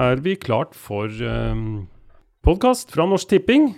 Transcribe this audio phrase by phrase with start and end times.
[0.00, 1.86] er vi klart for um,
[2.44, 3.72] podkast fra Norsk Tipping.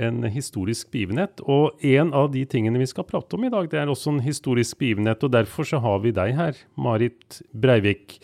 [0.00, 1.42] En historisk begivenhet.
[1.44, 4.22] Og en av de tingene vi skal prate om i dag, det er også en
[4.24, 5.22] historisk begivenhet.
[5.26, 8.20] Og derfor så har vi deg her, Marit Breivik.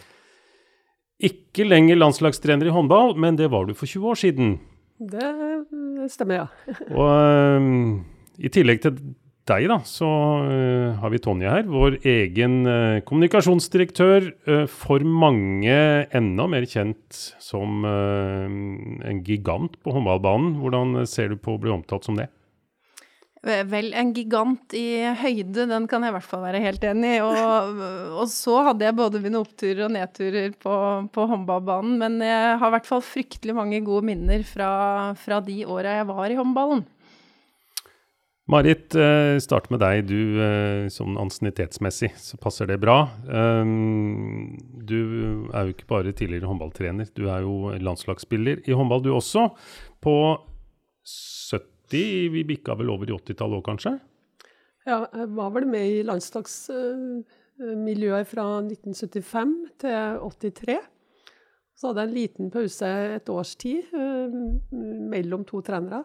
[1.21, 4.57] Ikke lenger landslagstrener i håndball, men det var du for 20 år siden.
[4.97, 6.77] Det stemmer, ja.
[6.97, 8.05] og um,
[8.41, 9.01] i tillegg til
[9.51, 10.07] deg, da, så
[10.43, 11.67] uh, har vi Tonje her.
[11.71, 14.31] Vår egen uh, kommunikasjonsdirektør.
[14.49, 15.77] Uh, for mange
[16.15, 20.57] enda mer kjent som en gigant på håndballbanen.
[20.63, 22.29] Hvordan ser du på å bli omtalt som det?
[23.47, 27.23] Vel, en gigant i høyde, den kan jeg i hvert fall være helt enig i.
[27.23, 27.79] Og,
[28.23, 30.75] og så hadde jeg både mine oppturer og nedturer på,
[31.15, 31.95] på håndballbanen.
[32.03, 34.69] Men jeg har i hvert fall fryktelig mange gode minner fra,
[35.23, 36.87] fra de åra jeg var i håndballen.
[38.47, 40.05] Marit, eh, start med deg.
[40.07, 43.11] Du, eh, Sånn ansiennitetsmessig så passer det bra.
[43.27, 44.55] Um,
[44.87, 49.51] du er jo ikke bare tidligere håndballtrener, du er jo landslagsspiller i håndball du også.
[49.99, 50.39] På
[51.03, 53.99] 70, vi bikka vel over i 80-tallet òg, kanskje?
[54.87, 60.79] Ja, jeg var vel med i landslagsmiljøet fra 1975 til 83.
[61.75, 62.87] Så hadde jeg en liten pause
[63.19, 64.31] et års tid eh,
[64.71, 66.05] mellom to trenere.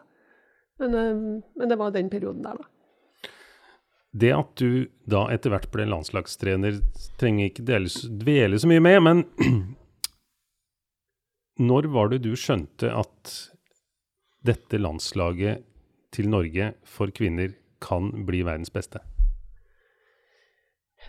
[0.81, 3.29] Men, eh, men, det var den perioden der, da.
[4.11, 6.81] Det at du da etter hvert ble landslagstrener,
[7.21, 9.23] trenger ikke deles, dvele så mye med, men
[11.71, 13.37] når var det du skjønte at
[14.43, 15.63] dette landslaget
[16.11, 18.99] til Norge for kvinner kan bli verdens beste?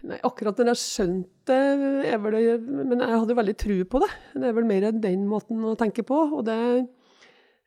[0.06, 4.10] Nei, akkurat når jeg skjønte det, Men jeg hadde veldig tro på det.
[4.34, 6.18] Det er vel mer den måten å tenke på.
[6.38, 6.58] Og det,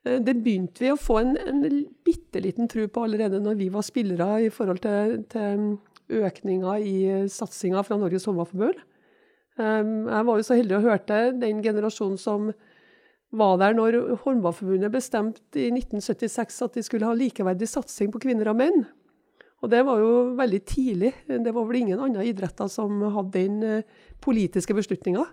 [0.05, 1.63] det begynte vi å få en, en
[2.05, 6.97] bitte liten tro på allerede når vi var spillere i forhold til, til økninga i
[7.31, 8.83] satsinga fra Norges Håndballforbund.
[9.57, 12.51] Jeg var jo så heldig å hørte den generasjonen som
[13.35, 18.51] var der når Håndballforbundet bestemte i 1976 at de skulle ha likeverdig satsing på kvinner
[18.51, 18.85] og menn.
[19.63, 21.11] Og det var jo veldig tidlig.
[21.25, 25.23] Det var vel ingen andre idretter som hadde den eh, politiske beslutninga.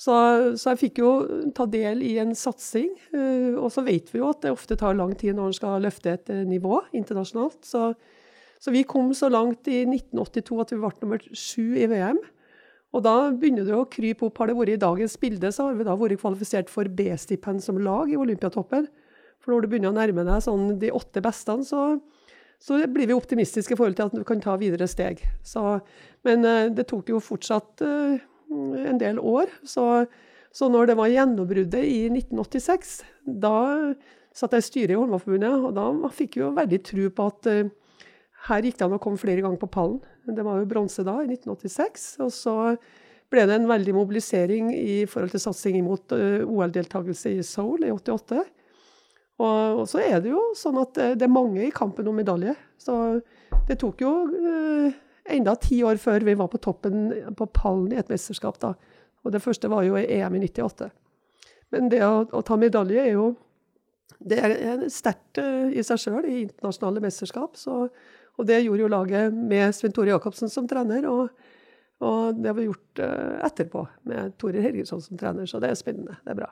[0.00, 0.14] Så,
[0.56, 1.10] så, jeg fikk jo
[1.56, 2.88] ta del i en satsing.
[3.12, 5.84] Eh, og så vet vi jo at det ofte tar lang tid når en skal
[5.84, 7.58] løfte et eh, nivå internasjonalt.
[7.68, 7.90] Så,
[8.56, 12.20] så, vi kom så langt i 1982 at vi ble nummer sju i VM.
[12.96, 14.40] Og da begynner det å krype opp.
[14.40, 17.78] Har det vært i dagens bilde, så har vi da vært kvalifisert for B-stipend som
[17.84, 18.88] lag i Olympiatoppen.
[19.40, 21.84] For når du begynner å nærme deg sånn de åtte beste, så,
[22.56, 25.20] så blir vi optimistiske i forhold til at du kan ta videre steg.
[25.44, 25.76] Så,
[26.24, 27.84] men eh, det tok jo fortsatt
[28.50, 29.50] en del år.
[29.66, 29.86] Så,
[30.52, 33.56] så når det var gjennombruddet i 1986, da
[34.36, 37.50] satt jeg i styret i Holmaforbundet, og da fikk jeg jo veldig tro på at
[37.50, 38.06] uh,
[38.48, 40.00] her gikk det an å komme flere ganger på pallen.
[40.30, 42.06] Det var jo bronse da, i 1986.
[42.24, 42.54] Og så
[43.30, 47.92] ble det en veldig mobilisering i forhold til satsing mot uh, OL-deltakelse i Seoul i
[47.94, 48.40] 88.
[49.40, 52.54] Og, og, så er det jo sånn at det er mange i kampen om medalje.
[52.80, 52.94] Så
[53.68, 54.98] det tok jo uh,
[55.36, 58.60] enda ti år før vi var på toppen på pallen i et mesterskap.
[58.62, 58.74] da.
[59.24, 60.90] Og det første var jo i EM i 98.
[61.70, 63.30] Men det å, å ta medalje er jo
[64.20, 67.56] det er sterkt uh, i seg sjøl i internasjonale mesterskap.
[67.56, 67.86] Så,
[68.36, 71.06] og det gjorde jo laget med Svein Tore Jacobsen som trener.
[71.08, 71.30] Og,
[72.04, 75.48] og det vi gjort uh, etterpå med Tore Helgesson som trener.
[75.48, 76.18] Så det er spennende.
[76.24, 76.50] Det er bra.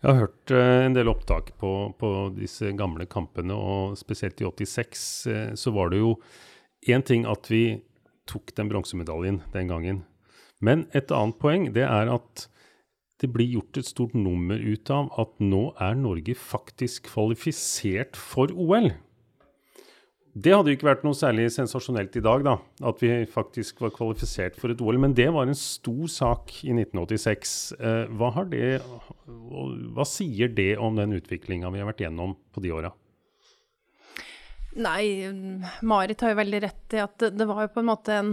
[0.00, 4.48] Jeg har hørt uh, en del opptak på, på, disse gamle kampene, og spesielt i
[4.48, 5.04] 86
[5.58, 6.14] så var det jo
[6.86, 7.64] én ting at vi
[8.30, 10.04] tok den bronsemedaljen den gangen.
[10.60, 12.46] Men et annet poeng det er at
[13.22, 18.52] det blir gjort et stort nummer ut av at nå er Norge faktisk kvalifisert for
[18.52, 18.90] OL.
[20.36, 23.94] Det hadde jo ikke vært noe særlig sensasjonelt i dag, da, at vi faktisk var
[23.96, 24.98] kvalifisert for et OL.
[25.00, 27.54] Men det var en stor sak i 1986.
[27.80, 28.74] Eh, hva, det,
[29.96, 32.92] hva sier det om den utviklinga vi har vært gjennom på de åra?
[34.76, 35.32] Nei,
[35.86, 38.32] Marit har jo veldig rett i at det, det var jo på en måte en,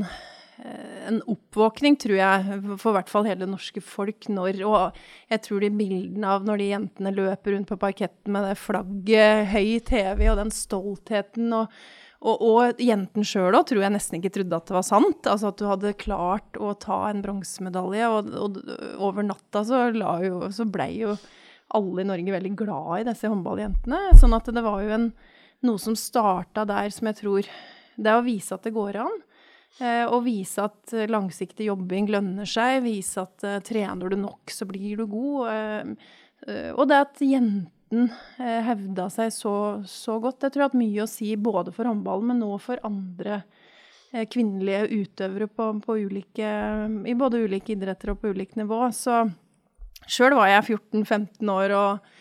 [0.60, 5.02] eh, en oppvåkning, tror jeg, for i hvert fall hele det norske folk, når Og
[5.32, 9.54] jeg tror de bildene av når de jentene løper rundt på parketten med det flagget,
[9.54, 11.84] høy TV og den stoltheten og
[12.24, 15.28] og, og jenten sjøl òg tror jeg nesten ikke trodde at det var sant.
[15.28, 18.60] Altså at du hadde klart å ta en bronsemedalje, og, og,
[19.04, 19.90] over natta så,
[20.24, 21.18] jo, så blei jo
[21.76, 24.14] alle i Norge veldig glad i disse håndballjentene.
[24.22, 25.10] Sånn at det var jo en
[25.68, 27.48] noe som starta der, som jeg tror
[27.94, 29.22] Det er å vise at det går an.
[29.82, 32.84] Å og vise at eh, langsiktig jobbing lønner seg.
[32.86, 35.50] Vise at eh, trener du nok, så blir du god.
[35.50, 36.12] Eh,
[36.46, 39.56] eh og det at jenten eh, hevda seg så,
[39.90, 40.46] så, godt.
[40.46, 43.44] Jeg tror jeg mye å si både for håndballen, men nå for andre
[44.30, 46.50] kvinnelige utøvere på, på ulike,
[47.10, 48.84] i både ulike idretter og på ulikt nivå.
[48.94, 49.24] Så
[50.06, 52.12] Sjøl var jeg 14-15 år og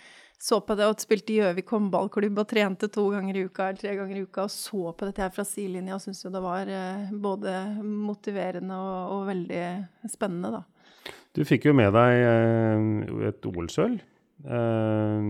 [0.43, 3.93] så på det og spilte Gjøvik håndballklubb og trente to ganger i uka eller tre
[3.94, 6.67] ganger i uka og så på dette her fra sidelinja og syntes jo det var
[6.67, 7.53] eh, både
[7.87, 9.62] motiverende og, og, veldig
[10.11, 11.12] spennende, da.
[11.33, 14.00] Du fikk jo med deg eh, et OL-sølv.
[14.43, 15.29] Eh,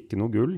[0.00, 0.54] ikke noe gull.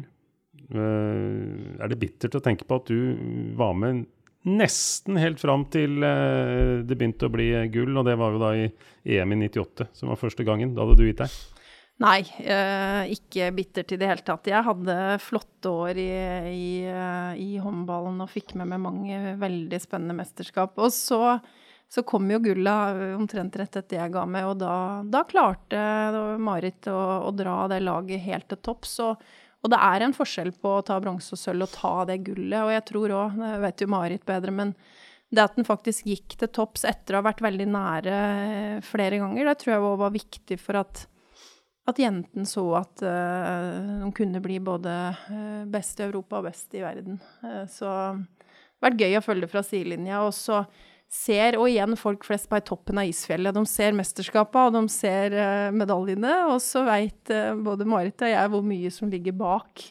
[0.74, 4.06] Er det bittert å tenke på at du var med
[4.46, 8.70] nesten helt fram til det begynte å bli gull, og det var jo da i
[9.18, 10.72] EM i 98, som var første gangen.
[10.76, 11.36] Da hadde du gitt deg?
[12.02, 14.48] Nei, eh, ikke bittert i det hele tatt.
[14.50, 16.08] Jeg hadde flotte år i,
[16.50, 20.74] i, eh, i, håndballen og fikk med meg mange veldig spennende mesterskap.
[20.82, 21.38] Og så,
[21.86, 22.74] så kom jo gulla
[23.14, 24.74] omtrent rett etter jeg ga meg, og da,
[25.06, 25.86] da klarte
[26.42, 26.98] Marit å,
[27.28, 28.98] å, dra det laget helt til topps.
[29.06, 29.22] Og,
[29.62, 32.58] og det er en forskjell på å ta bronse og sølv og ta det gullet.
[32.58, 34.74] Og jeg tror òg, det vet jo Marit bedre, men
[35.30, 38.20] det at den faktisk gikk til topps etter å ha vært veldig nære
[38.86, 41.06] flere ganger, det tror jeg òg var viktig for at
[41.84, 44.92] at jentene så at uh, de kunne bli både
[45.28, 47.18] uh, best i Europa og best i verden.
[47.44, 50.22] Uh, så det har vært gøy å følge fra sidelinja.
[50.24, 50.62] Og så
[51.12, 55.36] ser, og igjen folk flest på toppen av isfjellet, de ser mesterskapet og de ser
[55.76, 57.30] medaljene, og så veit
[57.62, 59.84] både Marit og jeg hvor mye som ligger bak.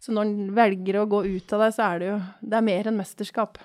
[0.00, 2.66] Så når en velger å gå ut av det, så er det jo det er
[2.70, 3.60] mer enn mesterskap.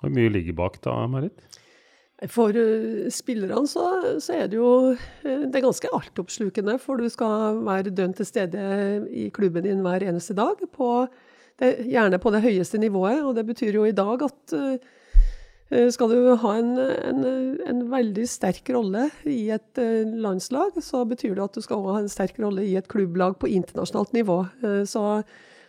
[0.00, 1.46] Hvor mye ligger bak da, Marit?
[2.26, 3.84] For uh, spillerne så,
[4.18, 8.26] så, er det jo uh, det er ganske altoppslukende, for du skal være dønn til
[8.26, 8.62] stede
[9.14, 10.58] i klubben din hver eneste dag.
[10.74, 11.06] På
[11.62, 13.22] det, gjerne på det høyeste nivået.
[13.22, 17.24] Og det betyr jo i dag at uh, skal du ha en, en,
[17.68, 19.78] en, veldig sterk rolle i et
[20.16, 23.50] landslag, så betyr det at du skal ha en sterk rolle i et klubblag på
[23.52, 24.38] internasjonalt nivå.
[24.88, 25.02] Så,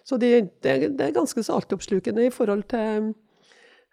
[0.08, 0.32] så det,
[0.64, 3.12] det, er ganske så altoppslukende i forhold til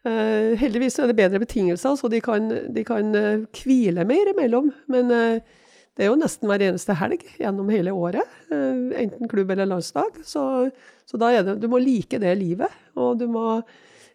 [0.06, 4.68] Uh, heldigvis er det bedre betingelser, så de kan, de kan uh, hvile mer imellom.
[4.92, 5.62] Men uh,
[5.98, 10.18] det er jo nesten hver eneste helg gjennom hele året, enten klubb eller landslag.
[10.28, 10.42] Så,
[11.08, 13.46] så, da er det, du må like det livet, og du må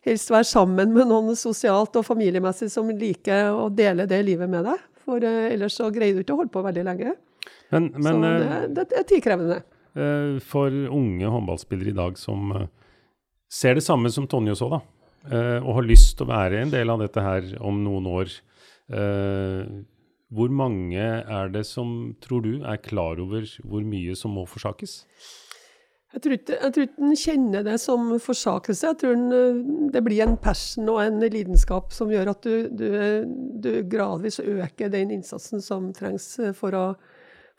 [0.06, 4.70] helst være sammen med noen sosialt og familiemessig som liker å dele det livet med
[4.70, 4.86] deg.
[5.02, 7.18] For ellers så greier du ikke å holde på veldig lenge.
[7.74, 9.60] Men, men, så det, det er tidkrevende.
[10.54, 12.54] For unge håndballspillere i dag som
[13.50, 14.84] ser det samme som Tonje så, da
[15.30, 18.32] og har lyst til å være en del av dette her om noen år.
[18.92, 19.84] Uh,
[20.32, 25.02] hvor mange er det som, tror du, er klar over hvor mye som må forsakes?
[26.12, 28.88] Jeg tror ikke, jeg tror ikke den kjenner det som forsakelse.
[28.88, 32.68] Jeg tror den, eh, det blir en passion og en lidenskap som gjør at du,
[32.68, 32.88] du,
[33.64, 36.86] du gradvis øker den innsatsen som trengs for å,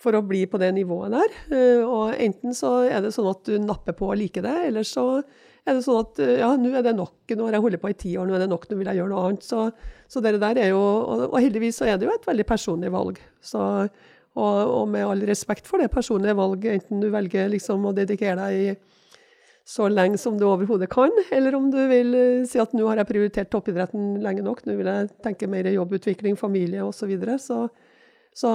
[0.00, 1.38] for å, bli på det nivået der.
[1.84, 5.06] Og enten så er det sånn at du napper på og liker det, eller så
[5.66, 7.98] er det sånn at ja, nå er det nok, nå har jeg holdt på i
[7.98, 9.44] ti år, nå er det nok, nå vil jeg gjøre noe annet.
[9.46, 9.66] Så,
[10.10, 10.80] så det der er jo,
[11.28, 13.20] og, heldigvis så er det jo et veldig personlig valg.
[13.44, 13.60] Så,
[14.32, 18.40] og, og, med all respekt for det personlige valget, enten du velger liksom å dedikere
[18.40, 18.74] deg i
[19.68, 22.98] så lenge som du overhodet kan, eller om du vil eh, si at nå har
[22.98, 27.04] jeg prioritert toppidretten lenge nok, nå vil jeg tenke mer jobbutvikling, familie osv.
[27.04, 27.38] Så, videre.
[27.38, 27.68] så
[28.34, 28.50] Så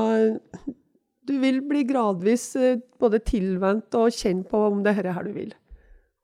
[1.27, 5.33] du vil bli gradvis eh, både tilvendt og kjenne på om det er her du
[5.35, 5.55] vil.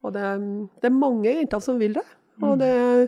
[0.03, 0.23] Og det,
[0.81, 2.05] det, er mange jenter som vil det.
[2.41, 2.59] Og mm.
[2.59, 3.05] det er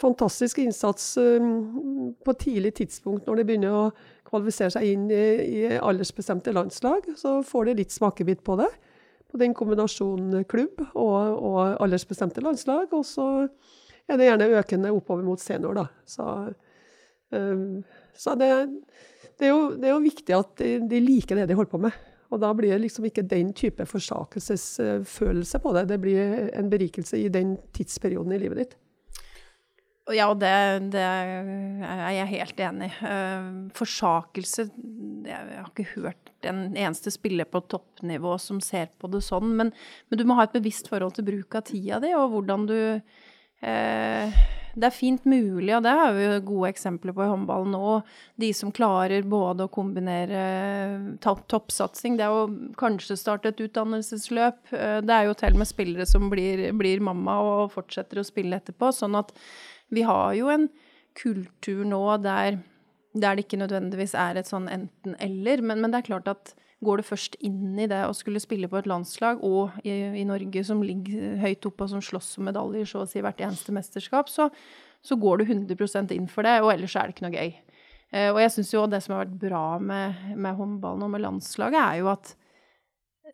[0.00, 3.84] fantastisk innsats um, på tidlig tidspunkt når de begynner å
[4.26, 5.24] kvalifisere seg inn i,
[5.62, 7.06] i aldersbestemte landslag.
[7.20, 8.70] Så får de litt smakebit på det.
[9.30, 12.92] På den kombinasjonen klubb og, og aldersbestemte landslag.
[12.94, 13.28] Og så
[14.10, 15.86] er det gjerne økende oppover mot senior, da.
[16.06, 16.26] Så,
[17.32, 17.84] um,
[18.18, 18.50] så det,
[19.38, 21.82] det, er jo, det, er jo, viktig at de, de liker det de holder på
[21.86, 22.02] med.
[22.32, 25.88] Og da blir det liksom ikke den type forsakelsesfølelse på det.
[25.92, 28.74] Det blir en berikelse i den tidsperioden i livet ditt.
[30.12, 30.52] Ja, det,
[30.92, 33.06] det er jeg helt enig i.
[33.08, 34.66] Eh, forsakelse
[35.24, 39.70] Jeg har ikke hørt en eneste spiller på toppnivå som ser på det sånn, men,
[40.10, 42.76] men du må ha et bevisst forhold til bruk av tida di, og hvordan du
[44.74, 47.90] det er fint mulig, og det har vi jo gode eksempler på i håndballen nå.
[48.40, 50.40] De som klarer både å kombinere
[51.22, 54.74] toppsatsing, det er jo kanskje starte et utdannelsesløp.
[54.74, 58.26] Eh, det er jo til og med spillere som blir, blir mamma og fortsetter å
[58.26, 58.90] spille etterpå.
[58.94, 59.30] Sånn at
[59.94, 60.66] vi har jo en
[61.14, 62.58] kultur nå der,
[63.14, 67.00] der det ikke nødvendigvis er et sånn enten-eller, men, men det er klart at Går
[67.00, 70.64] du først inn i det å skulle spille på et landslag, og i, i Norge
[70.66, 74.30] som ligger høyt oppe og som slåss om medaljer så å si hvert eneste mesterskap,
[74.32, 74.50] så,
[75.04, 77.52] så, går du 100% inn for det, og ellers er det ikke noe gøy.
[78.14, 81.24] Eh, og jeg syns jo det som har vært bra med, med håndballen og med
[81.24, 82.34] landslaget, er jo at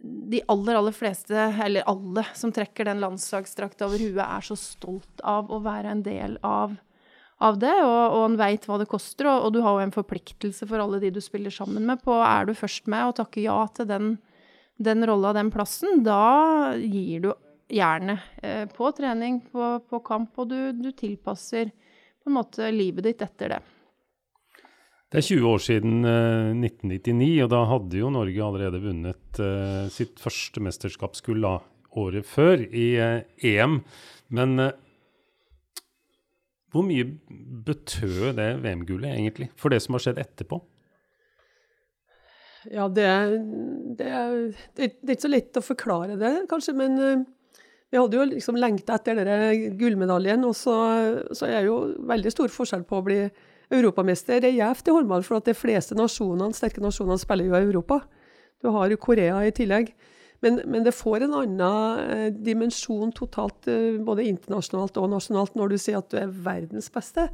[0.01, 5.25] de aller, aller fleste, eller alle, som trekker den landslagsdrakta over huet, er så stolt
[5.27, 6.79] av å være en del av
[7.41, 9.29] av det, og, og en veit hva det koster.
[9.31, 12.19] Og, og, du har jo en forpliktelse for alle de du spiller sammen med på
[12.25, 14.11] er du først med og takker ja til den,
[14.81, 17.33] den rolla, den plassen, da gir du
[17.71, 21.71] gjerne eh, på trening, på, på kamp, og du, du, tilpasser
[22.21, 23.61] på en måte livet ditt etter det.
[25.11, 29.87] Det er 20 år siden eh, 1999, og da hadde jo Norge allerede vunnet eh,
[29.93, 33.81] sitt første mesterskapsgull året før i EM.
[34.31, 34.71] Men
[36.71, 37.07] hvor mye
[37.67, 40.61] betød det VM-gullet egentlig for det som har skjedd etterpå?
[42.69, 43.09] Ja, det,
[43.97, 44.09] det,
[44.77, 46.75] det, det, er ikke så lett å forklare det, kanskje.
[46.77, 47.23] Men uh,
[47.91, 50.45] vi hadde jo liksom lengta etter denne gullmedaljen.
[50.47, 50.77] Og så,
[51.33, 51.79] så, er det jo
[52.11, 53.21] veldig stor forskjell på å bli
[53.71, 57.69] europamester i gjevt i håndball, for at de fleste nasjonene, sterke nasjonene spiller jo i
[57.71, 58.03] Europa.
[58.61, 59.95] Du har jo Korea i tillegg.
[60.41, 65.73] Men, men, det får en annen eh, dimensjon totalt, eh, både internasjonalt og nasjonalt, når
[65.73, 67.27] du sier at du er verdens beste.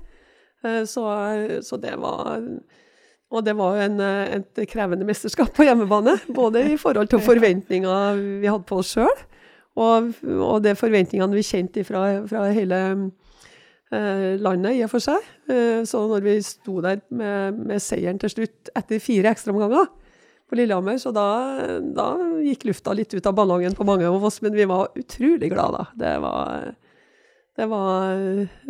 [0.65, 1.07] Eh, så,
[1.63, 2.43] så det var
[3.27, 6.15] Og det var en, et krevende mesterskap på hjemmebane.
[6.35, 9.23] Både i forhold til forventninger vi hadde på oss sjøl,
[9.77, 12.79] og, og de forventningene vi kjente fra, fra hele
[13.91, 15.27] landet i og for seg.
[15.87, 19.91] så når vi sto der med, med seieren til slutt etter fire ekstraomganger,
[20.49, 20.99] på Lillehammer.
[20.99, 21.27] Så da,
[21.81, 22.09] da,
[22.45, 25.83] gikk lufta litt ut av ballongen på mange av oss, men vi var utrolig glade
[25.83, 25.87] da.
[26.03, 26.69] Det var,
[27.57, 28.21] det var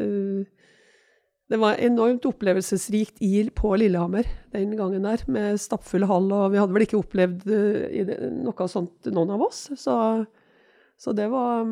[0.00, 0.45] uh,
[1.47, 6.26] det var enormt opplevelsesrikt IL på Lillehammer den gangen der, med stappfull hall.
[6.35, 9.68] Og vi hadde vel ikke opplevd uh, noe sånt, noen av oss.
[9.78, 9.95] Så,
[10.99, 11.62] så det var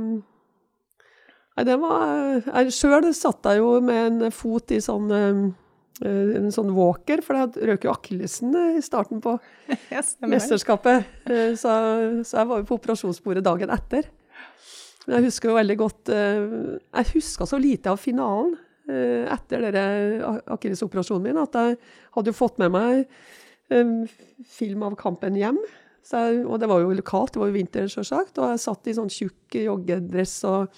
[1.55, 5.45] Nei, det var Sjøl satt jeg jo med en fot i sånn Eh,
[6.03, 9.37] en sånn walker, for da røk jo akillesen i starten på
[10.33, 11.07] mesterskapet.
[11.31, 11.71] Eh, så,
[12.27, 14.09] så, jeg var jo på operasjonsbordet dagen etter.
[15.05, 16.45] Men jeg husker jo veldig godt eh,
[16.89, 19.63] Jeg huska så lite av finalen etter
[20.53, 21.77] akillesoperasjonen min at jeg
[22.13, 23.07] hadde jo fått med meg
[24.45, 25.57] film av kampen hjem.
[26.05, 28.37] Jeg, og det var jo lokalt, det var jo vinter, sjølsagt.
[28.37, 30.77] Og jeg satt i sånn tjukk joggedress og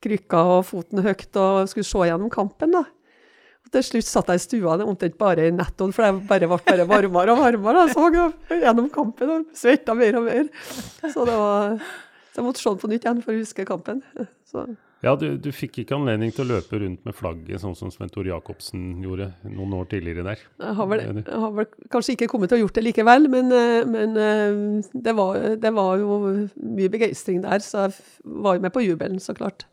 [0.00, 2.72] krykka og foten høyt og skulle se gjennom kampen.
[2.78, 2.86] da.
[3.74, 6.86] Til slutt satt jeg i stua omtrent bare i nettoen, for det bare ble bare
[6.86, 7.86] varmere og varmere.
[7.86, 10.48] Jeg så gjennom kampen og svetta mer og mer.
[11.02, 11.78] Så, det var,
[12.30, 14.02] så jeg måtte se den på nytt igjen for å huske kampen.
[14.46, 14.68] Så.
[15.04, 18.10] Ja, du, du, fikk ikke anledning til å løpe rundt med flagget, sånn som Sven
[18.10, 20.44] Tor Jacobsen gjorde noen år tidligere der?
[20.62, 23.52] Jeg har vel, jeg har vel kanskje ikke kommet til å gjort det likevel, men,
[23.52, 26.18] eh, men eh, det, var, det, var, jo
[26.56, 27.98] mye begeistring der, så jeg
[28.46, 29.68] var jo med på jubelen, så klart.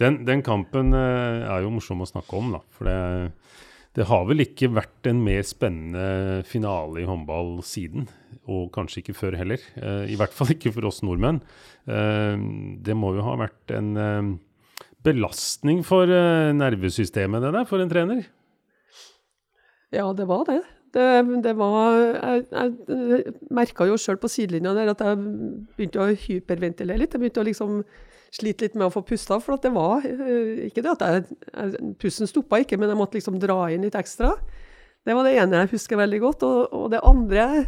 [0.00, 2.60] Den, den, kampen eh, er jo morsom å snakke om, da.
[2.76, 2.96] For det,
[3.96, 8.08] det, har vel ikke vært en mer spennende finale i håndball siden.
[8.46, 9.62] Og kanskje ikke før heller.
[9.80, 11.40] Eh, I hvert fall ikke for oss nordmenn.
[11.88, 12.36] Eh,
[12.84, 14.36] det må jo ha vært en
[15.06, 18.24] belastning for nervesystemet, det der, for en trener?
[19.94, 20.58] Ja, det var det.
[20.96, 21.04] Det,
[21.44, 25.18] det var Jeg, jeg merka jo sjøl på sidelinja der at jeg
[25.76, 27.14] begynte å hyperventilere litt.
[27.14, 27.80] Jeg begynte å liksom
[28.36, 29.38] slite litt med å få pusta.
[29.42, 33.18] For det var eh, ikke det at jeg, jeg Pusten stoppa ikke, men jeg måtte
[33.18, 34.34] liksom dra inn litt ekstra.
[35.06, 36.46] Det var det ene jeg husker veldig godt.
[36.46, 37.66] Og, og det andre jeg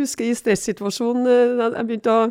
[0.00, 2.30] husker i stressituasjonen eh, Jeg begynte å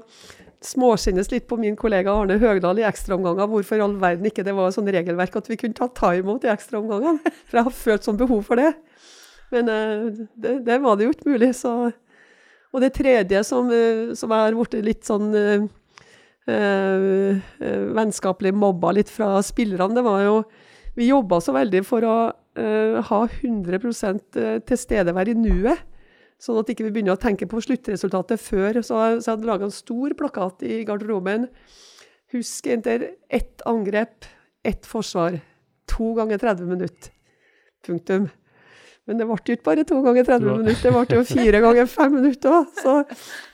[0.64, 3.50] småskinnes litt på min kollega Arne Høgdal i ekstraomganger.
[3.52, 6.54] Hvorfor i all verden ikke det var sånn regelverk at vi kunne ta timeout i
[6.54, 7.34] ekstraomgangene.
[7.50, 8.72] For jeg har følt sånn behov for det.
[9.52, 11.52] Men eh, det, det var det jo ikke mulig.
[11.60, 11.76] Så.
[12.74, 13.68] Og det tredje som,
[14.18, 15.28] som jeg har blitt litt sånn
[17.96, 20.38] vennskapelig mobba litt fra spillerne, det var jo
[20.94, 24.36] Vi jobba så veldig for å øh, ha 100%
[24.68, 25.80] tilstedevær i nuet.
[26.44, 28.78] Sånn at ikke vi begynner å tenke på sluttresultatet før.
[28.86, 31.48] Så, jeg hadde laga en stor plakat i garderoben.
[32.34, 34.28] Husk etter ett angrep,
[34.66, 35.40] ett forsvar.
[35.96, 37.14] To ganger 30 minutter.
[37.86, 38.30] Punktum.
[39.04, 41.90] Men det ble jo ikke bare to ganger 30 minutter, det ble jo fire ganger
[41.92, 42.70] fem minutter òg.
[42.78, 42.94] Så,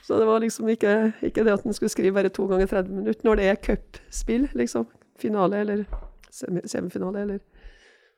[0.06, 0.94] så, det var liksom ikke,
[1.26, 4.46] ikke det at en skulle skrive bare to ganger 30 minutter når det er cupspill,
[4.54, 4.86] liksom.
[5.20, 5.82] Finale eller
[6.30, 7.40] semifinale eller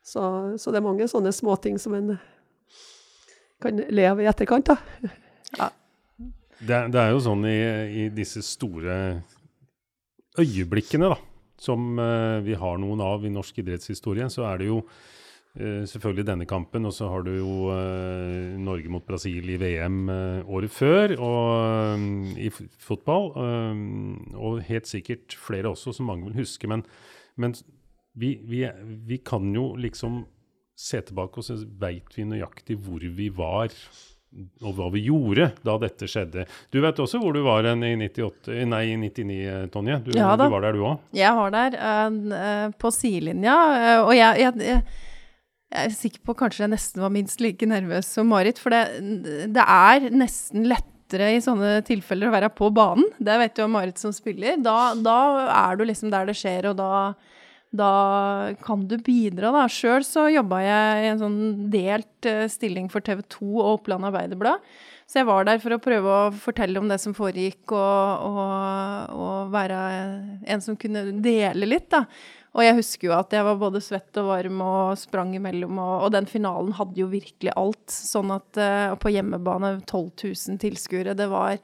[0.04, 0.22] så,
[0.58, 2.16] så, det er mange sånne småting som en
[3.62, 4.78] kan leve i etterkant, da.
[5.52, 5.66] Ja.
[6.62, 7.58] Det, det, er jo sånn i,
[7.92, 8.94] i disse store
[10.40, 11.18] øyeblikkene, da,
[11.60, 14.78] som uh, vi har noen av i norsk idrettshistorie, så er det jo
[15.52, 20.48] selvfølgelig denne kampen, og så har du jo uh, Norge mot Brasil i VM uh,
[20.48, 22.06] året før og,
[22.40, 22.48] i
[22.80, 23.32] fotball.
[24.32, 26.68] og helt sikkert flere også, som mange vil huske.
[26.68, 26.86] Men,
[27.36, 27.52] men
[28.16, 28.64] vi, vi,
[29.04, 30.22] vi, kan jo liksom
[30.78, 33.76] se tilbake, og så veit vi nøyaktig hvor vi var.
[34.64, 36.46] Og hva vi gjorde da dette skjedde.
[36.72, 39.98] Du vet også hvor du var i 98, nei, 99, Tonje?
[40.06, 41.02] Du, ja, du var der, du òg?
[41.12, 41.76] Jeg var der,
[42.80, 43.58] på sidelinja.
[44.06, 45.10] og jeg, jeg
[45.72, 48.60] jeg er sikker på kanskje jeg nesten var minst like nervøs som Marit.
[48.60, 48.82] For det,
[49.54, 53.08] det er nesten lettere i sånne tilfeller å være på banen.
[53.16, 54.58] Det vet jo Marit som spiller.
[54.60, 56.90] Da, da er du liksom der det skjer, og da,
[57.72, 57.92] da
[58.64, 59.64] kan du bidra, da.
[59.72, 61.40] Sjøl så jobba jeg i en sånn
[61.72, 64.60] delt uh, stilling for TV 2 og Oppland Arbeiderblad.
[65.08, 69.16] Så jeg var der for å prøve å fortelle om det som foregikk, og, og,
[69.16, 69.80] og være
[70.52, 72.04] en som kunne dele litt, da.
[72.52, 75.94] Og jeg husker jo at jeg var både svett og varm og sprang imellom, og,
[76.04, 77.86] og den finalen hadde jo virkelig alt.
[77.88, 81.56] Sånn at uh, på hjemmebane 12 000 tilskuere, det var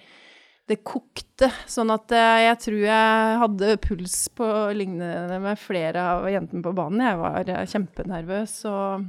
[0.69, 1.49] Det kokte.
[1.69, 6.75] Sånn at uh, jeg tror jeg hadde puls på lignende med flere av jentene på
[6.77, 7.05] banen.
[7.05, 9.09] Jeg var uh, kjempenervøs og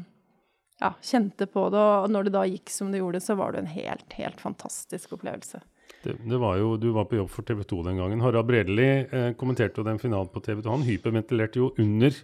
[0.80, 1.80] ja, kjente på det.
[1.80, 5.16] Og når det da gikk som det gjorde, så var det en helt, helt fantastisk
[5.16, 5.64] opplevelse.
[6.04, 8.22] Det, det, var jo, Du var på jobb for TV 2 den gangen.
[8.24, 10.72] Harald Bredeli eh, kommenterte jo den finalen på TV 2.
[10.72, 12.16] Han hyperventilerte jo under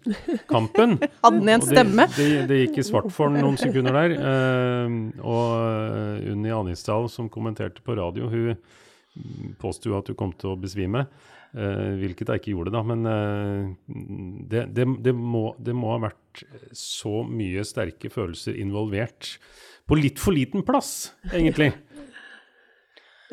[0.47, 0.95] kampen.
[1.25, 2.07] Hadde han en stemme?
[2.15, 4.15] Det, det, det, gikk i svart for noen sekunder der.
[4.15, 8.55] Eh, og uh, Unni Anisdal, som kommenterte på radio, hun
[9.59, 11.03] påsto at hun kom til å besvime.
[11.55, 12.83] Eh, hvilket jeg ikke gjorde, da.
[12.87, 13.03] Men
[14.51, 19.35] det, det, må, det, må, ha vært så mye sterke følelser involvert
[19.85, 21.73] på litt for liten plass, egentlig.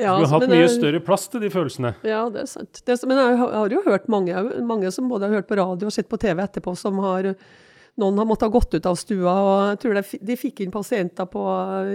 [0.02, 1.94] Ja, du har hatt mye større plass til de følelsene.
[2.06, 2.82] Ja, det er sant.
[2.84, 5.94] Det, men jeg har jo hørt mange, mange som både har hørt på radio og
[5.94, 7.32] sett på TV etterpå, som har
[8.00, 9.32] noen har måttet ha gått ut av stua.
[9.32, 11.42] og jeg tror det, De fikk inn pasienter på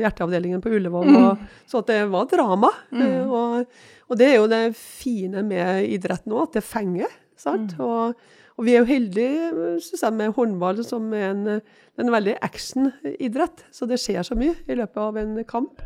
[0.04, 1.10] hjerteavdelingen på Ullevål.
[1.10, 1.20] Mm.
[1.24, 2.70] Og, så det var drama.
[2.92, 3.02] Mm.
[3.06, 7.18] Eh, og, og, det er jo det fine med idrett nå, at det fenger.
[7.40, 7.74] sant?
[7.74, 7.86] Mm.
[7.86, 9.52] Og, og, vi er jo heldige
[9.88, 11.60] synes jeg, med håndball, som er en,
[11.98, 13.66] en veldig actionidrett.
[13.74, 15.82] Så det skjer så mye i løpet av en kamp.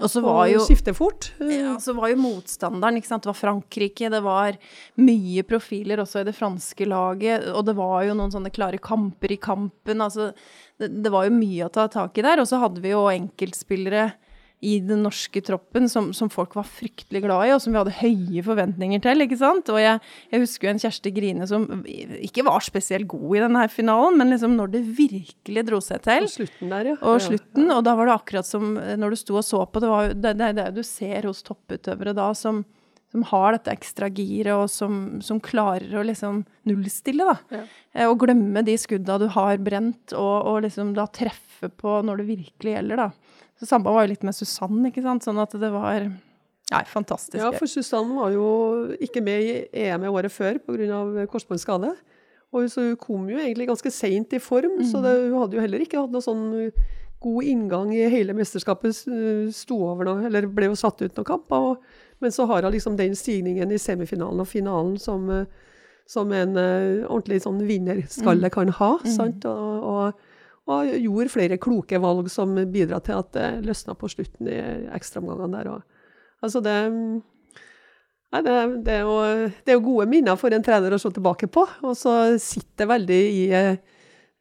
[0.00, 1.28] Og så var jo skifte fort.
[1.42, 3.26] Ja, så var jo motstanderen, ikke sant.
[3.26, 4.56] Det var Frankrike, det var
[5.02, 7.50] mye profiler også i det franske laget.
[7.52, 10.00] Og det var jo noen sånne klare kamper i kampen.
[10.04, 10.30] Altså,
[10.80, 12.40] det, det var jo mye å ta tak i der.
[12.40, 14.08] Og så hadde vi jo enkeltspillere
[14.62, 17.94] i den norske troppen som, som, folk var fryktelig glad i, og som vi hadde
[17.98, 19.24] høye forventninger til.
[19.24, 19.70] ikke sant?
[19.74, 19.98] Og jeg,
[20.30, 24.30] jeg husker jo en Kjersti Grine som ikke var spesielt god i denne finalen, men
[24.30, 27.00] liksom når det virkelig dro seg til Og slutten der, ja.
[27.00, 29.90] Og slutten, og da var det akkurat som når du sto og så på, det
[29.90, 32.62] var det, det, det du ser hos topputøvere da, som,
[33.10, 37.58] som har dette ekstra giret, og som, som, klarer å liksom nullstille, da.
[37.58, 37.66] Ja.
[37.98, 42.22] Eh, og glemme de skudda du har brent, og, og liksom da treffe på når
[42.22, 43.40] det virkelig gjelder, da.
[43.62, 45.22] Så Samba var jo litt med Susann, ikke sant.
[45.22, 46.08] Sånn at det var
[46.72, 47.36] Nei, fantastisk.
[47.38, 48.46] Ja, for Susann var jo
[48.98, 51.26] ikke med i EM året før pga.
[51.30, 51.92] korsbåndskade.
[52.52, 54.88] Og så hun kom jo egentlig ganske seint i form, mm.
[54.90, 56.72] så det, hun hadde jo heller ikke hatt noe sånn
[57.22, 58.98] god inngang i hele mesterskapet.
[59.54, 61.78] Sto over noe, eller ble jo satt ut noen kamper.
[62.18, 65.30] Men så har hun liksom den stigningen i semifinalen og finalen som,
[66.10, 68.54] som en uh, ordentlig sånn vinnerskalle mm.
[68.58, 68.92] kan ha.
[69.06, 69.14] Mm.
[69.14, 69.48] sant?
[69.48, 70.31] Og, og
[70.70, 74.58] og gjorde flere kloke valg som bidro til at det løsna på slutten i
[74.94, 76.02] ekstraomgangene der òg.
[76.42, 76.76] Altså det,
[78.34, 78.54] nei, det,
[78.86, 79.16] det, er jo,
[79.48, 81.66] det, er jo, gode minner for en trener å se tilbake på.
[81.86, 83.74] Og så sitter det veldig i eh,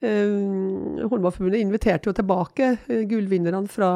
[0.01, 3.91] Håndballforbundet inviterte jo tilbake eh, gullvinnerne fra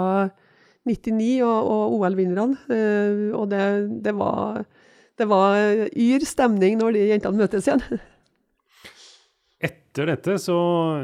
[0.85, 2.57] 99 og, og OL-vinnerne.
[2.73, 3.63] Eh, og det,
[4.05, 4.65] det, var,
[5.17, 5.61] det var
[5.93, 7.85] yr stemning når de jentene møtes igjen.
[9.65, 10.57] Etter dette så,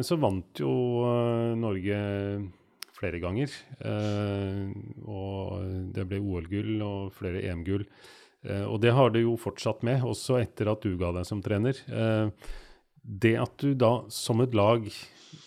[0.03, 0.71] så vant jo
[1.05, 1.99] uh, Norge
[2.97, 3.53] flere ganger.
[3.81, 4.67] Uh,
[5.07, 7.85] og det ble OL-gull og flere EM-gull.
[8.45, 11.41] Uh, og det har det jo fortsatt med, også etter at du ga deg som
[11.45, 11.77] trener.
[13.01, 14.83] det at du da som et lag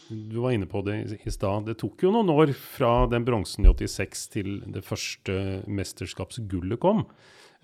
[0.08, 1.68] Du var inne på det i stad.
[1.68, 7.04] Det tok jo noen år fra den bronsen i 86 til det første mesterskapsgullet kom.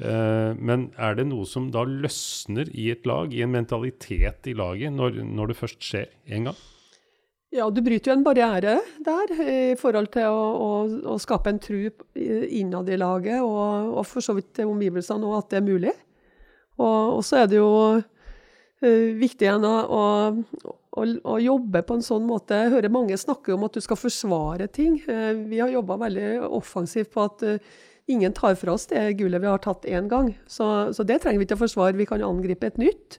[0.01, 4.57] Eh, men er det noe som da løsner i et lag, i en mentalitet i
[4.57, 6.61] laget, når, når det først skjer en gang?
[7.51, 10.71] Ja, du bryter jo en barriere der i forhold til å, å,
[11.11, 11.81] å skape en tro
[12.15, 15.95] innad i laget, og, og for så vidt omgivelsene òg, at det er mulig.
[16.79, 20.05] Og, og, så er det jo uh, viktig igjen å, å,
[21.03, 22.63] å, jobbe på en sånn måte.
[22.63, 24.97] Jeg hører mange snakke om at du skal forsvare ting.
[25.51, 27.45] Vi har jobba veldig offensivt på at
[28.11, 30.33] ingen tar fra oss det gullet vi har tatt én gang.
[30.51, 31.99] Så, så, det trenger vi ikke å forsvare.
[31.99, 33.19] Vi kan angripe et nytt.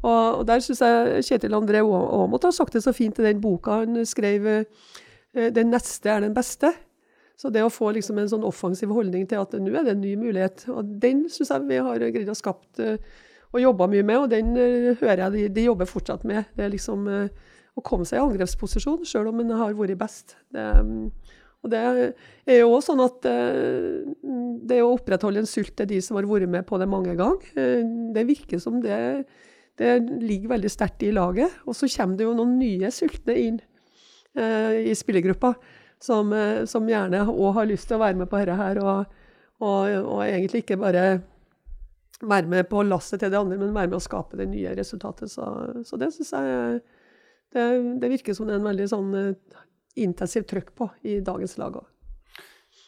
[0.00, 3.42] Og, og der syns jeg Kjetil André Aamodt har sagt det så fint i den
[3.42, 6.72] boka han skrev eh, 'Den neste er den beste'.
[7.36, 10.02] Så det å få liksom en sånn offensiv holdning til at nå er det en
[10.02, 12.98] ny mulighet, og den syns jeg vi har greid å skapt eh,
[13.52, 16.44] og jobba mye med, og den uh, hører jeg de, de, jobber fortsatt med.
[16.54, 17.08] Det er liksom
[17.74, 20.36] å komme seg i angrepsposisjon, sjøl om en har vært best.
[20.54, 21.10] Det, um,
[21.60, 21.80] og Det
[22.48, 24.12] er jo også sånn at eh,
[24.70, 27.50] det å opprettholde en sult til de som har vært med på det mange ganger,
[27.52, 27.82] eh,
[28.14, 29.26] det virker som det,
[29.80, 31.52] det ligger veldig sterkt i laget.
[31.68, 33.60] Og så kommer det jo noen nye sultne inn.
[34.38, 35.52] eh, i spillergruppa
[36.00, 36.32] som,
[36.70, 39.10] som gjerne òg har lyst til å være med på dette her, og,
[39.60, 41.02] og, og, egentlig ikke bare
[42.22, 45.28] være med på lasset til de andre, men være med å skape det nye resultatet.
[45.28, 45.44] Så,
[45.84, 46.80] så det syns jeg
[47.52, 47.66] det,
[48.00, 49.12] det, virker som en veldig sånn
[49.98, 51.86] intensivt trøkk på i dagens lag òg.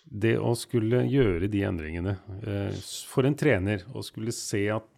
[0.02, 2.74] Det å skulle gjøre de endringene uh,
[3.08, 4.88] for en trener, å skulle se at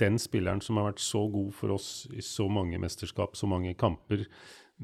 [0.00, 3.74] den spilleren som har vært så god for oss i så mange mesterskap, så mange
[3.78, 4.26] kamper,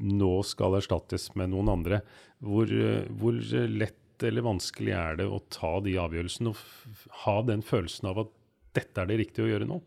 [0.01, 2.01] nå skal erstattes med noen andre.
[2.43, 3.37] Hvor, uh, hvor
[3.71, 8.35] lett eller vanskelig er det å ta de avgjørelsene og ha den følelsen av at
[8.77, 9.79] dette er det riktige å gjøre nå?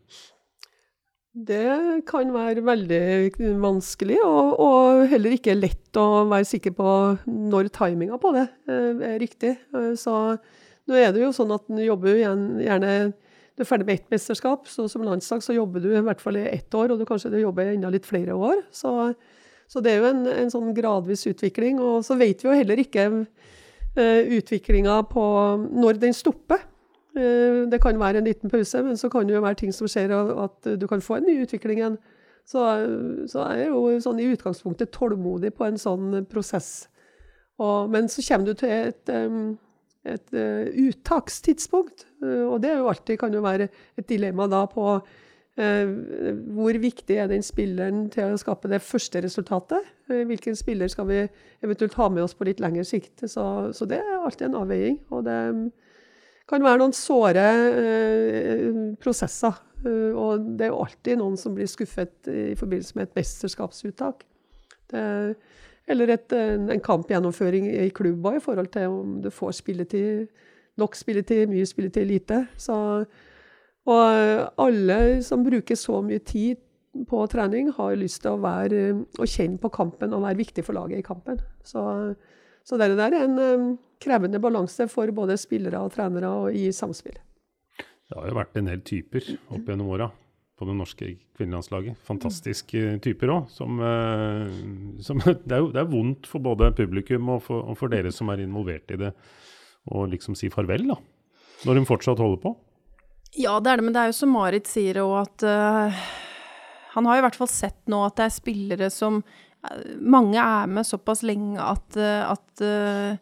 [1.35, 6.91] Det kan være veldig vanskelig, og, og, heller ikke lett å være sikker på
[7.27, 9.51] når timinga på det eh, er riktig.
[9.75, 10.37] Eh, så
[10.87, 14.69] nå er det jo sånn at du jobber gjerne Du er ferdig med ett mesterskap,
[14.71, 17.33] så som landslag så jobber du i hvert fall i ett år, og du kanskje
[17.33, 18.63] du jobber enda litt flere år.
[18.71, 19.11] Så,
[19.67, 21.79] så det er jo en, en, sånn gradvis utvikling.
[21.83, 25.25] Og så vet vi jo heller ikke uh, utviklinga på
[25.71, 26.63] når den stopper.
[27.15, 29.87] Eh, det kan være en liten pause, men så kan det jo være ting som
[29.87, 30.11] skjer,
[30.43, 31.97] at du kan få en ny utvikling igjen.
[32.45, 32.61] Så,
[33.31, 36.89] så jeg er jo sånn i utgangspunktet tålmodig på en sånn prosess.
[37.57, 40.35] Og, men så kommer du til et, et, et
[40.89, 45.95] uttakstidspunkt, eh, og det jo alltid, kan jo være et dilemma da på eh,
[46.57, 49.87] hvor viktig er den spilleren til å skape det første resultatet?
[50.11, 51.23] Hvilken spiller skal vi
[51.63, 53.23] eventuelt ha med oss på litt lengre sikt?
[53.23, 54.99] Så, så det er alltid en avveiing.
[55.15, 55.39] og det
[56.49, 59.61] kan være noen såre eh, prosesser.
[59.85, 64.23] Uh, og det er jo alltid noen som blir skuffet i forbindelse med et mesterskapsuttak.
[64.89, 65.03] Det,
[65.89, 70.25] eller et, en, en kampgjennomføring i klubba i forhold til om du får spilletid,
[70.81, 72.39] nok spilletid, mye spilletid, lite.
[72.57, 72.75] Så,
[73.85, 76.61] og alle som bruker så mye tid
[77.09, 78.87] på trening, har lyst til å, være,
[79.19, 81.41] å kjenne på kampen og være viktig for laget i kampen.
[81.65, 81.83] Så,
[82.65, 87.17] så det der er en krevende balanse for både spillere og trenere og i samspill.
[88.05, 90.09] Det har jo vært en del typer opp gjennom åra
[90.55, 91.97] på det norske kvinnelandslaget.
[92.07, 93.49] Fantastiske typer òg.
[93.51, 94.45] Som, uh,
[95.03, 98.13] som det, er jo, det, er vondt for både publikum og for, og for, dere
[98.15, 99.11] som er involvert i det,
[99.91, 100.99] å liksom si farvel, da.
[101.65, 102.53] Når hun fortsatt holder på.
[103.35, 106.05] Ja, det er det, men det er jo som Marit sier òg, at uh,
[106.95, 109.19] han har i hvert fall sett nå at det er spillere som
[110.01, 113.17] mange er med såpass lenge at, eh, at eh,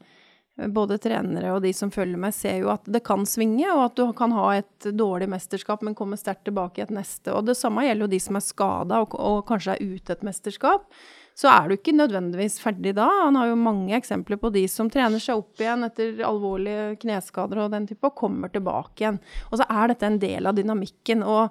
[0.53, 3.97] både trenere og de som følger med, ser jo at det kan svinge, og at
[3.97, 7.33] du kan ha et dårlig mesterskap, men komme sterkt tilbake i et neste.
[7.33, 10.25] Og det samme gjelder jo de som er skada og, og, kanskje er ute et
[10.25, 10.85] mesterskap.
[11.33, 13.07] Så er du ikke nødvendigvis ferdig da.
[13.23, 17.63] Han har jo mange eksempler på de som trener seg opp igjen etter alvorlige kneskader
[17.63, 19.17] og den type, og kommer tilbake igjen.
[19.49, 21.25] Og så er dette en del av dynamikken.
[21.25, 21.49] og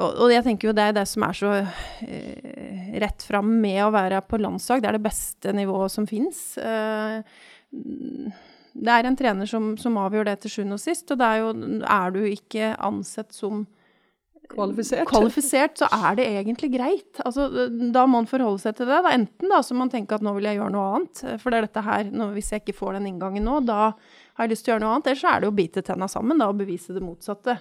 [0.00, 3.90] og, jeg tenker jo det er det som er så eh, rett fram med å
[3.92, 4.80] være på landslag.
[4.80, 6.38] Det er det beste nivået som fins.
[6.56, 7.20] Eh,
[7.72, 11.42] det er en trener som, som, avgjør det til sjuende og sist, og det er
[11.42, 13.66] jo Er du ikke ansett som
[14.52, 15.08] Kvalifisert.
[15.08, 17.20] Kvalifisert, så er det egentlig greit.
[17.24, 17.46] Altså,
[17.94, 18.98] da må man forholde seg til det.
[19.06, 19.12] Da.
[19.14, 21.58] Enten da så må man tenke at nå vil jeg gjøre noe annet, for det
[21.58, 24.66] er dette her, nå, hvis jeg ikke får den inngangen nå, da har jeg lyst
[24.66, 25.08] til å gjøre noe annet.
[25.08, 27.56] Eller så er det å bite tenna sammen da, og bevise det motsatte.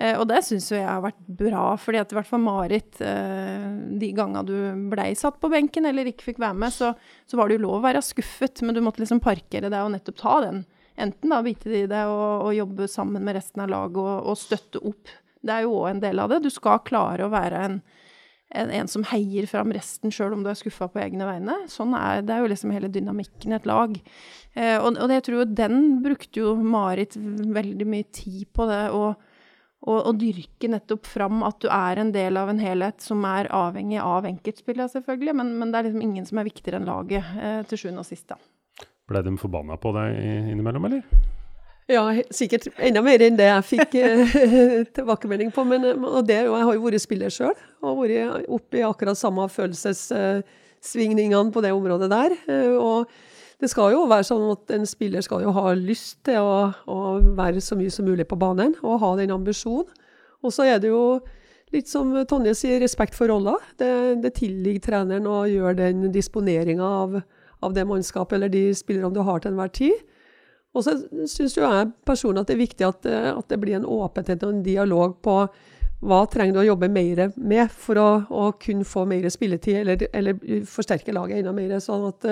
[0.00, 3.00] Eh, og det syns jo jeg har vært bra, fordi at i hvert fall Marit
[3.04, 3.66] eh,
[4.00, 6.94] De gangene du blei satt på benken eller ikke fikk være med, så,
[7.28, 9.92] så, var det jo lov å være skuffet, men du måtte liksom parkere deg og
[9.92, 10.62] nettopp ta den.
[11.02, 14.38] Enten da bite i det og, og, jobbe sammen med resten av laget og, og
[14.40, 15.12] støtte opp.
[15.42, 16.40] Det er jo òg en del av det.
[16.44, 17.78] Du skal klare å være en,
[18.54, 21.56] en, en som heier fram resten sjøl om du er skuffa på egne vegne.
[21.72, 23.96] Sånn er, det er jo liksom hele dynamikken i et lag.
[24.54, 28.86] Eh, og, og jeg tror den brukte jo Marit veldig mye tid på det.
[28.96, 29.28] og
[29.82, 33.50] og, og, dyrke nettopp fram at du er en del av en helhet som er
[33.50, 37.36] avhengig av enkeltspillene, selvfølgelig, men, men, det er liksom ingen som er viktigere enn laget
[37.42, 38.28] eh, til sjuende og sist.
[38.30, 38.38] da.
[39.10, 40.20] Ble de forbanna på deg
[40.54, 41.02] innimellom, eller?
[41.90, 44.36] Ja, sikkert enda mer enn det jeg fikk eh,
[44.96, 45.64] tilbakemelding på.
[45.66, 49.48] Men og det, jeg har jo vært spiller sjøl, og vært oppe i akkurat samme
[49.50, 52.30] følelsessvingningene på det området der.
[52.46, 53.10] Eh, og
[53.62, 56.96] det skal jo være sånn at en spiller skal jo ha lyst til å, å
[57.38, 59.86] være så mye som mulig på banen, og ha den ambisjonen.
[60.42, 61.20] Og så er det jo
[61.72, 63.54] litt som Tonje sier, respekt for rolla.
[63.78, 63.90] Det,
[64.24, 67.20] det tilligger treneren å gjøre den disponeringa av,
[67.62, 70.02] av, det mannskapet eller de spillerne du har til enhver tid.
[70.74, 70.96] Og så
[71.30, 74.66] syns jeg personlig at det er viktig at, at, det blir en åpenhet og en
[74.66, 75.36] dialog på
[76.02, 80.06] hva trenger du å jobbe mer med for å, å kunne få mer spilletid, eller,
[80.10, 81.76] eller forsterke laget enda mer.
[81.78, 82.26] sånn at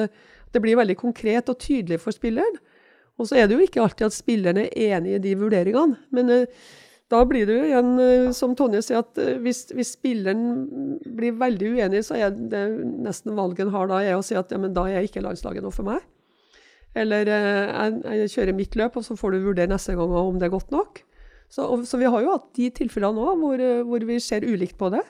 [0.54, 2.60] det blir veldig konkret og tydelig for spilleren.
[3.20, 5.98] Og så er det jo ikke alltid at spilleren er enig i de vurderingene.
[6.14, 6.62] Men uh,
[7.10, 11.34] da blir det jo igjen, eh, som Tonje sier, at eh, hvis, hvis, spilleren blir
[11.40, 12.62] veldig uenig, så er det
[13.02, 15.66] nesten valget en har da, er å si at ja, men da er ikke landslaget
[15.66, 16.04] noe for meg.
[16.98, 20.48] Eller jeg, jeg, kjører mitt løp, og så får du vurdere neste gang om det
[20.48, 21.02] er godt nok.
[21.50, 24.78] Så, og, så vi har jo hatt de tilfellene òg hvor, hvor, vi ser ulikt
[24.78, 25.02] på det.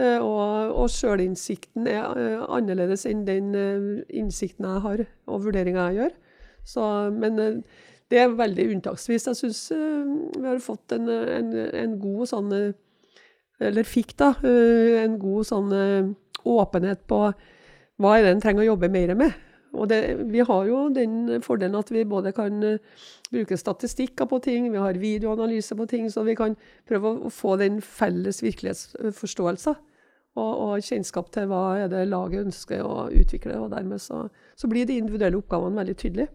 [0.00, 3.50] Og, og sjølinnsikten er annerledes enn den
[4.08, 6.14] innsikten jeg har, og vurderinga jeg gjør.
[6.70, 7.40] Så, men
[8.10, 9.28] det er veldig unntaksvis.
[9.28, 12.72] Jeg syns vi har fått en, en, en, god sånn eh,
[13.70, 15.72] Eller fikk, da, en god sånn
[16.48, 17.20] åpenhet på
[18.00, 19.34] hva er det en trenger å jobbe mer med.
[19.76, 20.00] Og det,
[20.32, 22.56] vi har jo den fordelen at vi både kan
[23.30, 26.56] bruke statistikker på ting, vi har videoanalyse på ting, så vi kan
[26.88, 29.76] prøve å få den felles virkelighetsforståelsen.
[30.38, 33.56] Og, og, kjennskap til hva er det laget ønsker å utvikle.
[33.58, 36.30] og Dermed så, så blir de individuelle oppgavene veldig tydelige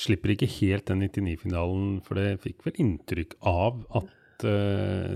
[0.00, 5.14] slipper ikke helt den 99-finalen, for det fikk vel inntrykk av at uh,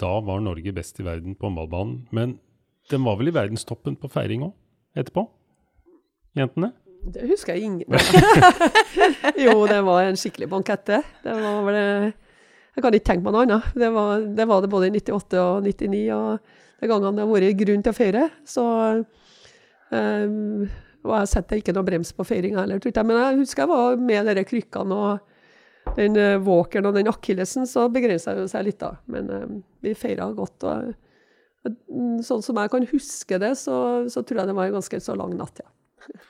[0.00, 2.06] da var Norge best i verden på håndballbanen.
[2.14, 2.38] Men
[2.90, 4.54] den var vel i verdenstoppen på feiring òg,
[4.98, 5.26] etterpå?
[6.38, 6.72] Jentene?
[7.12, 7.98] Det husker jeg ingen.
[9.44, 11.02] jo, det var en skikkelig bankett, det.
[11.24, 11.80] det var vel,
[12.72, 13.74] jeg kan ikke tenke meg noe annet.
[13.76, 16.04] Det var, det var, det både i 98 og 99.
[16.16, 16.38] Og
[16.80, 18.64] de gangene det har vært grunn til å feire, så
[19.92, 20.64] um,
[21.02, 23.06] og jeg setter ikke noe brems på feiringa heller, tror jeg.
[23.08, 27.66] Men jeg husker jeg var med de krykkene og den uh, walkeren og den akillesen,
[27.68, 28.94] så begrensa det seg litt, da.
[29.10, 30.62] Men um, vi feira godt.
[30.62, 30.92] og
[31.66, 31.72] uh,
[32.26, 33.76] Sånn som jeg kan huske det, så,
[34.10, 36.22] så, tror jeg det var en ganske så lang natt, ja.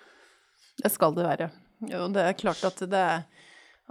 [0.83, 1.53] det skal det være.
[1.89, 3.23] Jo, det er klart at det er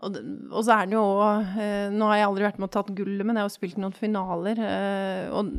[0.02, 0.18] og,
[0.50, 2.92] og, så er den jo òg eh, Nå har jeg aldri vært med og tatt
[2.98, 4.62] gullet, men jeg har jo spilt noen finaler.
[4.66, 5.52] Eh, og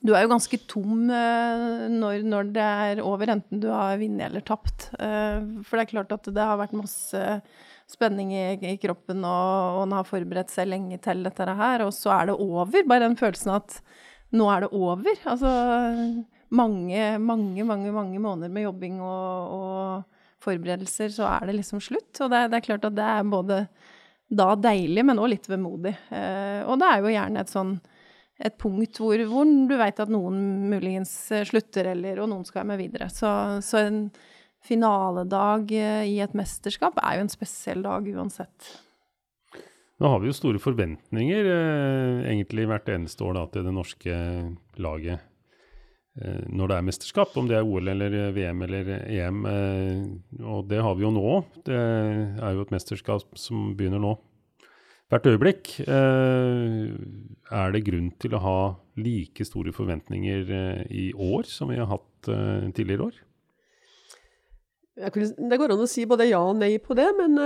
[0.00, 4.28] du er jo ganske tom eh, når, når, det er over, enten du har vunnet
[4.28, 4.90] eller tapt.
[4.94, 7.24] For det er klart at det har vært masse
[7.90, 11.90] spenning i, i kroppen, og, og en har forberedt seg lenge til dette her, og
[11.96, 12.86] så er det over.
[12.86, 13.80] Bare den følelsen at
[14.36, 15.10] nå er det over.
[15.26, 15.50] Altså
[16.54, 22.12] mange, mange, mange, mange måneder med jobbing og, og forberedelser, så er det liksom slutt.
[22.20, 23.62] Og det, det, er klart at det er både
[24.30, 25.94] da deilig, men òg litt vemodig.
[26.14, 27.74] Eh, og det er jo gjerne et sånn
[28.40, 32.68] et punkt hvor, hvor du veit at noen muligens eh, slutter, eller, og noen skal
[32.68, 33.10] med videre.
[33.12, 33.28] Så,
[33.64, 34.04] så, en
[34.64, 38.70] finaledag eh, i et mesterskap er jo en spesiell dag uansett.
[40.00, 44.20] Nå har vi jo store forventninger eh, egentlig hvert eneste år da, til det norske
[44.80, 45.26] laget
[46.50, 49.44] når det er mesterskap, om det er OL eller VM eller EM.
[49.50, 51.38] Eh, og det har vi jo nå.
[51.66, 54.16] Det er jo et mesterskap som begynner nå
[55.10, 55.72] hvert øyeblikk.
[55.90, 56.92] Eh,
[57.50, 58.60] er det grunn til å ha
[59.00, 63.26] like store forventninger eh, i år som vi har hatt eh, tidligere år?
[65.00, 67.38] det går an å si både ja og nei på det, men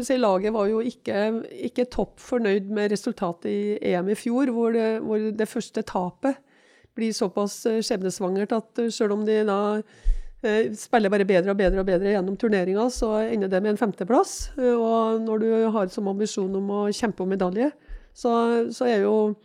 [0.00, 4.72] si, laget var jo ikke, ikke, topp fornøyd med resultatet i EM i fjor, hvor
[4.72, 6.38] det, hvor det første tapet
[6.96, 9.60] blir såpass skjebnesvangert at selv om de da
[10.42, 13.78] Eh, spiller bare bedre og bedre og bedre gjennom turneringa, så ender det med en
[13.78, 14.50] femteplass.
[14.58, 17.68] Eh, og når du har som ambisjon om å kjempe om medalje,
[18.12, 18.32] så,
[18.74, 19.36] så er jo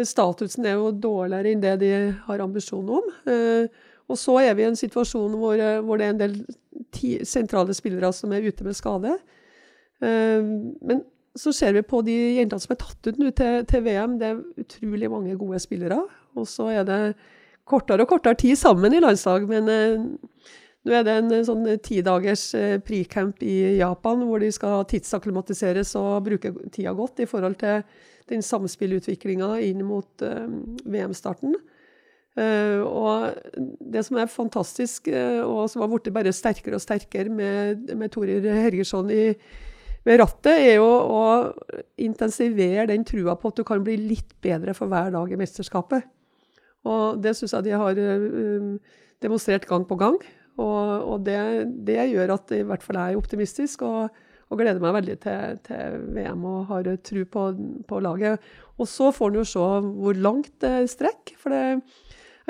[0.00, 1.90] statusen er jo dårligere enn det de
[2.28, 3.10] har ambisjon om.
[3.26, 3.66] Eh,
[4.10, 6.38] og så er vi i en situasjon hvor, hvor det er en del
[6.94, 9.12] ti, sentrale spillere som er ute med skade.
[10.02, 11.02] Men
[11.38, 14.32] så ser vi på de jentene som er tatt ut nå til, til VM, det
[14.32, 16.00] er utrolig mange gode spillere.
[16.38, 17.00] Og så er det
[17.70, 19.46] kortere og kortere tid sammen i landslag.
[19.48, 20.04] Men eh,
[20.86, 25.92] nå er det en eh, sånn tidagers eh, pre-camp i Japan, hvor de skal tidsakklimatiseres
[26.00, 27.82] og bruke tida godt i forhold til
[28.30, 30.46] den samspillutviklinga inn mot eh,
[30.86, 31.58] VM-starten.
[32.38, 37.26] Uh, og det som er fantastisk, uh, og som har blitt bare sterkere og sterkere
[37.26, 39.24] med, med Torir Hergersson i,
[40.06, 41.24] ved rattet, er jo å
[42.00, 46.06] intensivere den trua på at du kan bli litt bedre for hver dag i mesterskapet.
[46.88, 50.18] Og det syns jeg de har uh, demonstrert gang på gang.
[50.60, 51.38] Og, og det,
[51.86, 54.10] det, gjør at i hvert fall jeg er optimistisk og,
[54.50, 57.44] og gleder meg veldig til, til, VM og har tro på,
[57.88, 58.48] på laget.
[58.80, 59.68] Og så får en jo se
[60.02, 61.38] hvor langt det strekker.
[61.40, 61.80] For det,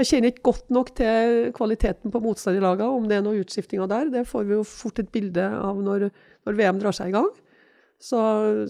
[0.01, 4.09] jeg kjenner ikke godt nok til kvaliteten på motstanderlagene, om det er noen utskiftinger der.
[4.15, 6.09] Det får vi jo fort et bilde av når,
[6.49, 7.29] når VM drar seg i gang.
[8.01, 8.21] Så,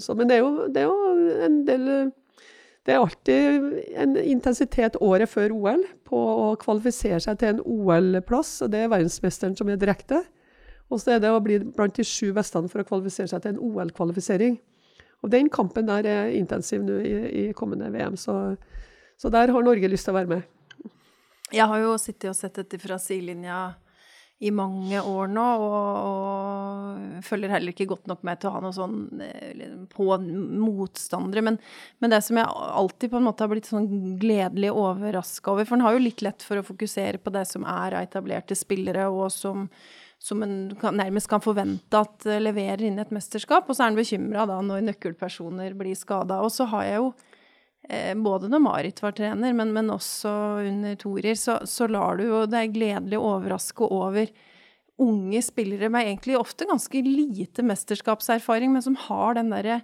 [0.02, 1.84] så, men det er, jo, det er jo en del
[2.88, 3.64] det er alltid
[4.00, 8.62] en intensitet året før OL på å kvalifisere seg til en OL-plass.
[8.64, 10.22] og Det er verdensmesteren som er direkte.
[10.90, 13.52] Og så er det å bli blant de sju beste for å kvalifisere seg til
[13.54, 14.56] en OL-kvalifisering.
[15.20, 18.56] Og Den kampen der er intensiv nå i, i kommende VM, så,
[19.20, 20.42] så, der har Norge lyst til å være med.
[21.52, 23.74] Jeg har jo sittet og sett dette fra sidelinja
[24.40, 28.62] i mange år nå, og, og, følger heller ikke godt nok med til å ha
[28.64, 31.42] noe sånn eh, på motstandere.
[31.44, 31.58] Men,
[32.00, 35.76] men, det som jeg alltid på en måte har blitt sånn gledelig overraska over For
[35.76, 39.10] en har jo litt lett for å fokusere på det som er av etablerte spillere,
[39.12, 39.68] og som,
[40.16, 43.68] som en kan, nærmest kan forvente at leverer inn et mesterskap.
[43.68, 46.40] Og så er en bekymra når nøkkelpersoner blir skada.
[46.40, 47.29] Og så har jeg jo Eh,
[48.16, 50.30] både når Marit var trener, men, men også
[50.68, 54.30] under Torir, så, så, lar du jo deg gledelig overraske over
[55.00, 59.80] unge spillere med egentlig ofte ganske lite mesterskapserfaring, men som har den derre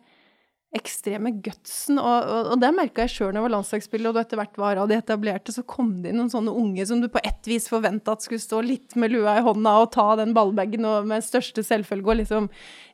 [0.77, 1.99] ekstreme gutsen.
[2.01, 4.61] Og, og, og det merka jeg sjøl når jeg var landslagsspiller, og du etter hvert
[4.61, 7.49] var av de etablerte, så kom det inn noen sånne unge som du på ett
[7.49, 11.09] vis forventa at skulle stå litt med lua i hånda og ta den ballbagen og
[11.09, 12.51] med største selvfølge og liksom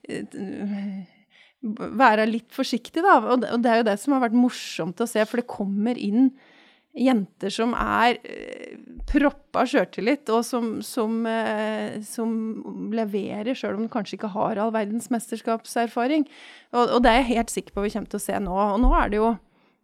[0.08, 0.22] eh,
[1.62, 3.18] være litt forsiktig, da.
[3.32, 6.32] Og det er jo det som har vært morsomt å se, for det kommer inn
[6.92, 8.74] jenter som er eh,
[9.08, 12.34] proppa sjøltillit, og som, som, eh, som,
[12.92, 16.26] leverer sjøl om de kanskje ikke har all verdens mesterskapserfaring.
[16.74, 18.52] Og, og, det er jeg helt sikker på vi kommer til å se nå.
[18.52, 19.32] Og nå er det jo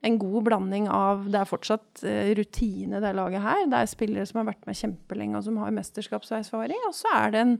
[0.07, 3.65] en god blanding av Det er fortsatt eh, rutine, det laget her.
[3.71, 6.85] Det er spillere som har vært med kjempelenge, og som har mesterskapserfaring.
[6.91, 7.57] Og så er det en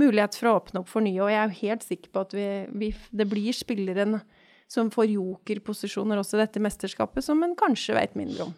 [0.00, 1.20] mulighet for å åpne opp for nye.
[1.20, 2.48] Og jeg er jo helt sikker på at vi,
[2.80, 4.20] vi, det blir spilleren
[4.72, 8.54] som får jokerposisjoner også i dette mesterskapet, som en kanskje vet mindre om.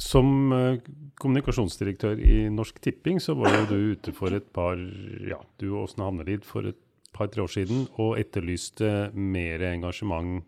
[0.00, 0.80] Som uh,
[1.20, 4.80] kommunikasjonsdirektør i Norsk Tipping, så var jo du ute for et par
[5.28, 6.78] ja, du og Åsne Hamnelid for et
[7.14, 10.40] par-tre år siden og etterlyste mer engasjement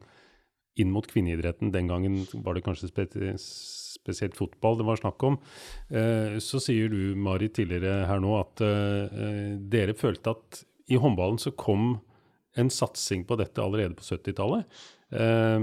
[0.80, 1.72] inn mot kvinneidretten.
[1.72, 2.88] Den gangen var det kanskje
[4.02, 5.38] spesielt fotball det var snakk om.
[5.92, 11.40] Eh, så sier du, Mari, tidligere her nå at eh, dere følte at i håndballen
[11.40, 11.96] så kom
[12.58, 14.68] en satsing på dette allerede på 70-tallet.
[15.12, 15.58] Eh,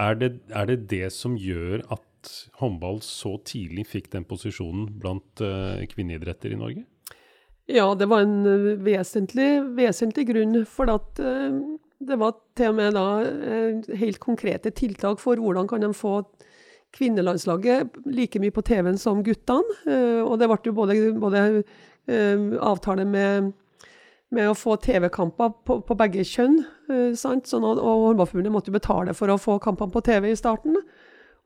[0.00, 2.06] er, er, det, det som gjør at
[2.60, 6.84] håndball så tidlig fikk den posisjonen blant kvinneidretter i Norge?
[7.70, 8.42] Ja, det var en
[8.84, 10.58] vesentlig, vesentlig grunn.
[10.68, 11.20] For at
[12.00, 13.06] det var til og med da
[14.00, 16.22] helt konkrete tiltak for hvordan kan de få
[16.96, 19.78] kvinnelandslaget like mye på TV-en som guttene.
[19.86, 21.44] Eh, og det ble jo både, både
[22.10, 23.52] eh, avtale med,
[24.30, 26.58] med, å få TV-kamper på, på, begge kjønn.
[26.90, 27.06] Eh?
[27.18, 30.78] Sånn, og Håndballforbundet måtte betale for å få kampene på TV i starten.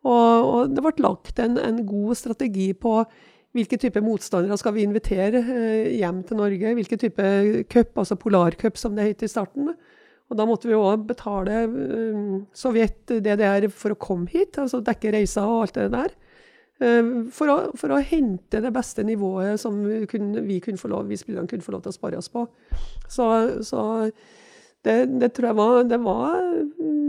[0.05, 2.99] Og, og det ble lagt en, en, god strategi på
[3.55, 5.41] hvilke type motstandere skal vi invitere
[5.95, 6.73] hjem til Norge.
[6.77, 7.27] Hvilke type
[7.71, 9.71] cup, altså polarcup som det het i starten.
[10.35, 15.13] Og da måtte vi òg betale uh, Sovjet, DDR, for å komme hit, altså dekke
[15.15, 16.15] reiser og alt det der.
[16.83, 21.07] Uh, for, å, for, å, hente det beste nivået som vi kunne, vi kunne lov,
[21.07, 22.43] vi spillerne kunne få lov til å spare oss på.
[23.07, 23.29] Så,
[23.63, 23.85] så
[24.83, 26.35] det, det, tror jeg var, det var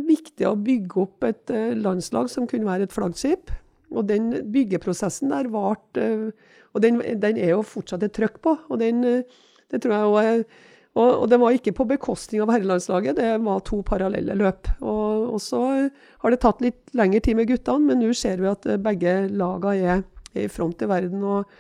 [0.06, 3.50] viktig å bygge opp et uh, landslag som kunne være et flaggskip.
[3.90, 6.06] Og den byggeprosessen der varte
[6.76, 8.56] Og den, den, er jo fortsatt et trøkk på.
[8.70, 9.02] Og den,
[9.72, 10.56] det tror jeg òg
[10.96, 14.70] og, og, det var ikke på bekostning av herrelandslaget, det var to parallelle løp.
[14.80, 18.48] Og, og, så har det tatt litt lengre tid med guttene, men nå ser vi
[18.48, 21.26] at begge lagene er, er i front i verden.
[21.28, 21.52] Og,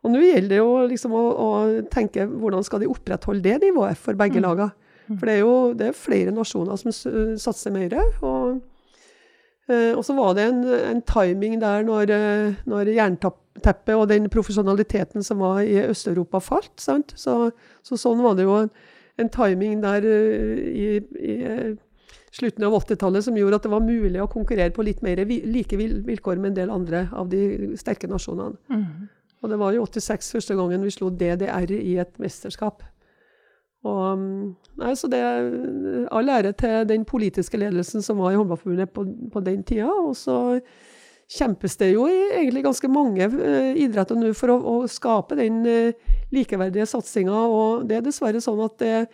[0.00, 1.50] og nå gjelder det jo liksom å, å,
[1.92, 4.46] tenke hvordan skal de opprettholde det nivået for begge mm.
[4.46, 4.72] lagene.
[5.08, 6.92] For det er jo det er flere nasjoner som
[7.40, 7.94] satser mer.
[8.20, 8.58] Og,
[9.72, 12.12] eh, og så var det en, en timing der når,
[12.68, 16.72] når når jernteppet og den profesjonaliteten som var i Øst-Europa, falt.
[16.80, 17.12] Sant?
[17.16, 17.50] Så,
[17.82, 18.72] så, sånn var det jo en,
[19.18, 21.76] en timing der uh, i, i uh,
[22.32, 25.76] slutten av 80-tallet som gjorde at det var mulig å konkurrere på litt mer like
[25.78, 28.58] vilkår med en del andre av de sterke nasjonene.
[28.70, 29.08] Mm.
[29.42, 32.82] Og det var jo 86 første gangen vi slo DDR i et mesterskap.
[33.86, 34.22] Og,
[34.80, 35.20] nei, så det
[36.10, 39.86] All ære til den politiske ledelsen som var i Håndballforbundet på, på den tida.
[39.86, 40.58] Og så
[41.28, 46.14] kjempes det jo egentlig ganske mange uh, idretter nå for å, å skape den uh,
[46.34, 47.42] likeverdige satsinga.
[47.52, 49.08] Og det er dessverre sånn at det er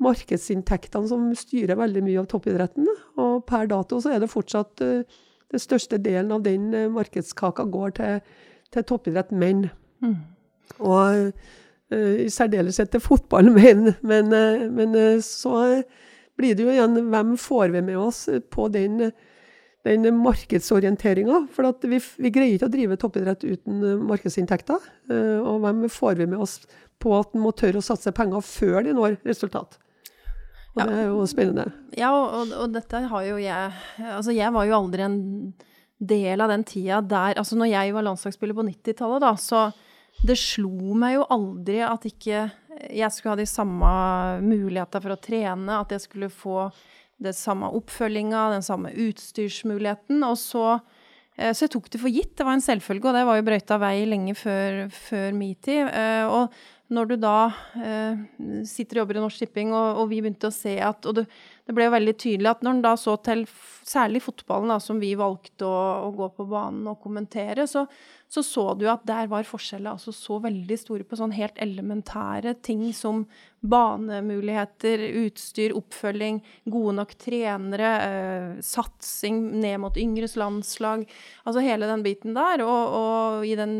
[0.00, 2.88] markedsinntektene som styrer veldig mye av toppidretten.
[3.20, 7.96] Og per dato så er det fortsatt uh, den største delen av den markedskaka går
[7.98, 8.20] til,
[8.70, 9.66] til toppidrett menn.
[10.02, 10.20] Mm.
[10.86, 11.32] Og
[11.90, 13.96] i særdeleshet til fotball menn.
[14.06, 14.30] Men,
[14.76, 14.94] men
[15.26, 15.82] så
[16.38, 19.10] blir det jo igjen hvem får vi med oss på den
[19.86, 21.46] den markedsorienteringa.
[21.54, 24.88] For vi, vi, greier ikke å drive toppidrett uten eh, markedsinntekter.
[25.10, 26.60] Eh, og hvem får vi med oss
[27.00, 29.78] på at en må tørre å satse penger før de når resultat?
[30.76, 30.86] Og ja.
[30.86, 31.66] det er jo spennende.
[31.98, 35.18] Ja, og, og, dette har jo jeg Altså, jeg var jo aldri en
[35.98, 39.64] del av den tida der Altså, når jeg var landslagsspiller på 90-tallet, da, så
[40.26, 42.44] det slo meg jo aldri at ikke
[42.90, 43.90] jeg skulle ha de samme
[44.44, 46.68] muligheter for å trene, at jeg skulle få
[47.20, 50.24] det samme oppfølginga, den samme utstyrsmuligheten.
[50.26, 50.80] Og så
[51.40, 52.34] Eh, så jeg tok det for gitt.
[52.38, 55.88] Det var en selvfølge, og det var jo brøyta vei lenge før, før tid.
[55.88, 56.52] Eh, og
[56.90, 57.36] når du da
[57.78, 58.18] eh,
[58.66, 61.26] sitter og jobber i Norsk Tipping, og, og, vi begynte å se at Og det,
[61.70, 63.44] det ble jo veldig tydelig at når en da så til
[63.86, 67.84] særlig fotballen, da, som vi valgte å, å, gå på banen og kommentere, så,
[68.30, 72.56] så så du at der var forskjellene altså så veldig store på sånn helt elementære
[72.66, 73.22] ting som
[73.62, 76.42] banemuligheter, utstyr, oppfølging,
[76.74, 81.06] gode nok trenere, eh, satsing ned mot yngres landslag.
[81.44, 82.64] Altså hele den biten der.
[82.66, 83.76] Og, og i den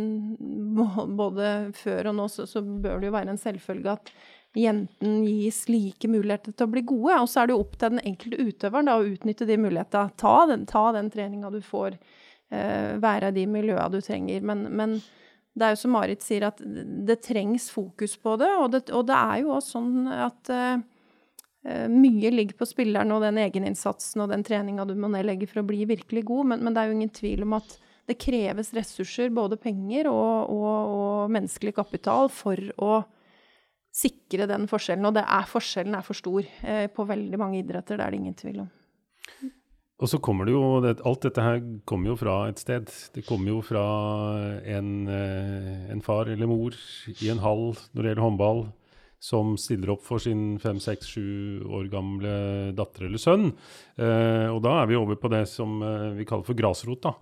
[1.18, 4.14] både før og nå så, så bør det jo være en selvfølge at
[4.57, 7.20] jenten gis like muligheter til å bli gode.
[7.22, 10.14] Og så er det jo opp til den enkelte utøveren da, å utnytte de mulighetene.
[10.20, 14.46] Ta den, ta den treninga du får uh, være i de miljøene du trenger.
[14.46, 15.01] Men, men,
[15.59, 18.51] det er jo som Marit sier, at det trengs fokus på det.
[18.62, 20.82] Og det, og det er jo også sånn at uh,
[21.90, 25.66] mye ligger på spilleren og den egeninnsatsen og den treninga du må nedlegge for å
[25.68, 27.74] bli virkelig god, men, men, det er jo ingen tvil om at
[28.09, 33.03] det kreves ressurser, både penger og, og, og menneskelig kapital, for å
[33.91, 35.09] sikre den forskjellen.
[35.09, 38.38] Og er, forskjellen er for stor eh, på veldig mange idretter, det er det ingen
[38.38, 38.70] tvil om.
[40.01, 42.88] Og så kommer det jo Alt dette her kommer jo fra et sted.
[43.14, 43.84] Det kommer jo fra
[44.64, 46.76] en, eh, en far eller mor
[47.20, 48.62] i en hall når det gjelder håndball,
[49.20, 53.51] som stiller opp for sin fem, seks, sju år gamle datter eller sønn.
[54.01, 57.03] Eh, og da er vi over på det som eh, vi kaller for grasrot.
[57.05, 57.12] da.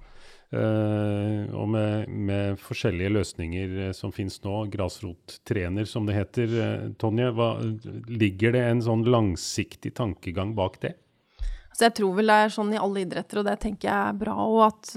[0.49, 6.55] Eh, og med, med, forskjellige løsninger eh, som finnes nå, grasrottrener som det heter.
[6.63, 7.51] Eh, Tonje, hva,
[8.09, 10.95] ligger det en sånn langsiktig tankegang bak det?
[11.77, 14.17] Så jeg tror vel det er sånn i alle idretter, og det tenker jeg er
[14.19, 14.33] bra.
[14.51, 14.89] Og at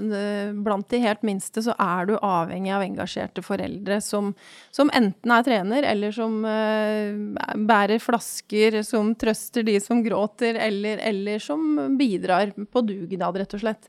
[0.64, 4.32] blant de helt minste så er du avhengig av engasjerte foreldre som,
[4.74, 7.38] som enten er trener, eller som uh,
[7.68, 11.62] bærer flasker, som trøster de som gråter, eller, eller som
[12.00, 13.86] bidrar på dugnad, rett og slett.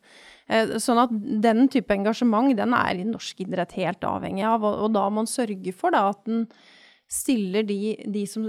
[0.52, 1.12] Uh, sånn at
[1.44, 5.30] den type engasjement, den er i norsk idrett helt avhengig av, og, da må man
[5.30, 6.48] sørge for da at den
[7.14, 8.46] stiller de, de, som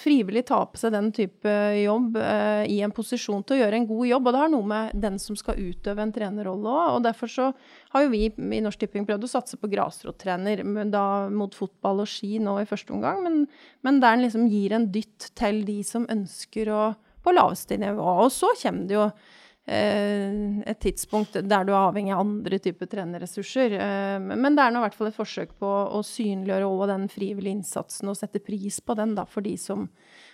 [0.00, 3.86] frivillig tar på seg den type jobb, eh, i en posisjon til å gjøre en
[3.86, 4.26] god jobb.
[4.26, 6.96] Og det har noe med den som skal utøve en trenerrolle òg.
[6.96, 7.50] Og derfor så
[7.94, 12.40] har jo vi i Norsk Tipping prøvd å satse på grasrottrener, mot fotball og ski
[12.42, 13.44] nå i første omgang, men,
[13.86, 16.82] men der en liksom gir en dytt til de som ønsker å
[17.20, 18.16] på laveste nivå.
[18.24, 19.39] Og så kommer det jo Eh,
[19.70, 23.76] et tidspunkt der du er avhengig av andre typer trenerressurser.
[23.78, 27.60] Eh, men det er nå i hvert fall et forsøk på å synliggjøre den frivillige
[27.60, 29.86] innsatsen og sette pris på den da, for de som,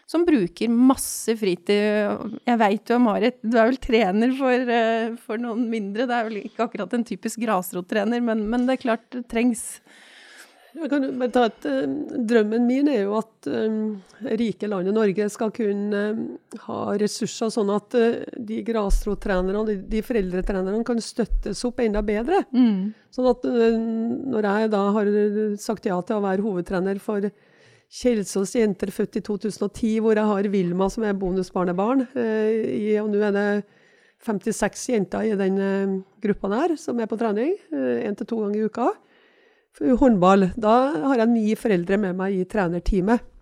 [0.08, 2.32] som bruker masse fritid.
[2.48, 6.08] Jeg veit jo, Marit, du er vel trener for, eh, for, noen mindre.
[6.08, 9.66] Det er vel ikke akkurat en typisk grasrottrener, men, men det er klart det trengs.
[10.76, 13.76] Jeg kan bare ta et, uh, drømmen min er jo at um,
[14.38, 16.24] rike landet Norge skal kunne um,
[16.66, 22.42] ha ressurser sånn at uh, de grasrottrenerne, de, de foreldretrenerne, kan støttes opp enda bedre.
[22.52, 22.92] Mm.
[23.14, 23.78] Sånn at uh,
[24.34, 25.10] når jeg da har
[25.62, 27.30] sagt ja til å være hovedtrener for
[27.96, 33.20] Kjelsås jenter født i 2010, hvor jeg har Vilma som er bonusbarnebarn, i, og nå
[33.22, 33.48] er det
[34.26, 38.66] 56 jenter i den gruppa der som er på trening, én til to ganger i
[38.66, 38.90] uka
[39.80, 40.50] håndball.
[40.56, 40.74] Da
[41.04, 43.32] har jeg ni foreldre med meg i trenerteamet.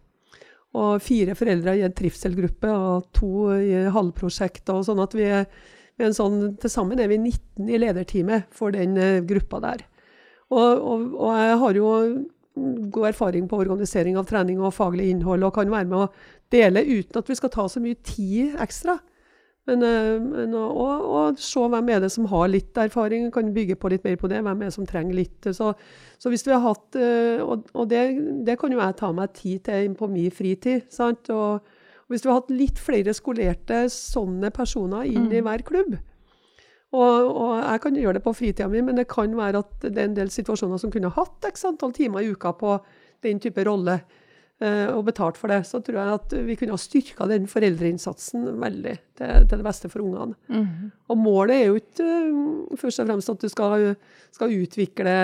[0.75, 4.69] Og fire foreldre i en trivselgruppe og to i halvprosjekt.
[4.75, 5.47] og sånn at vi er,
[6.11, 9.85] sånn, Til sammen er vi 19 i lederteamet for den uh, gruppa der.
[10.51, 11.91] Og, og, og, jeg har jo
[12.91, 16.11] god erfaring på organisering av trening og faglig innhold, og kan være med å
[16.51, 18.99] dele uten at vi skal ta så mye tid ekstra.
[19.69, 23.79] Men, eh, men og, og, se hvem er det som har litt erfaring, kan bygge
[23.81, 24.43] på litt mer på det.
[24.45, 25.49] Hvem er det som trenger litt.
[25.57, 25.73] Så,
[26.21, 28.03] så hvis vi har hatt eh, Og, og det,
[28.45, 30.91] det, kan jo jeg ta meg tid til på min fritid.
[30.93, 31.31] sant?
[31.33, 31.65] Og,
[32.05, 35.47] og hvis vi har hatt litt flere skolerte sånne personer inn i mm.
[35.47, 35.95] hver klubb
[36.95, 39.99] og, og, jeg kan gjøre det på fritida mi, men det kan være at det
[39.99, 42.77] er en del situasjoner som kunne hatt x antall timer i uka på
[43.25, 43.99] den type rolle.
[44.63, 48.47] Eh, og betalt for det, så tror jeg at vi kunne ha styrka den foreldreinnsatsen
[48.63, 50.37] veldig til, til det beste for ungene.
[50.47, 50.93] Mm.
[51.11, 53.89] Og målet er jo ikke uh, først og fremst at du skal,
[54.37, 55.17] skal utvikle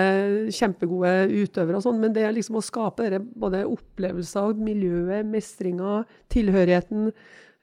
[0.51, 6.01] kjempegode utøvere, og sånn, men det er liksom å skape dere, både opplevelser, miljøet, mestringa,
[6.35, 7.13] tilhørigheten.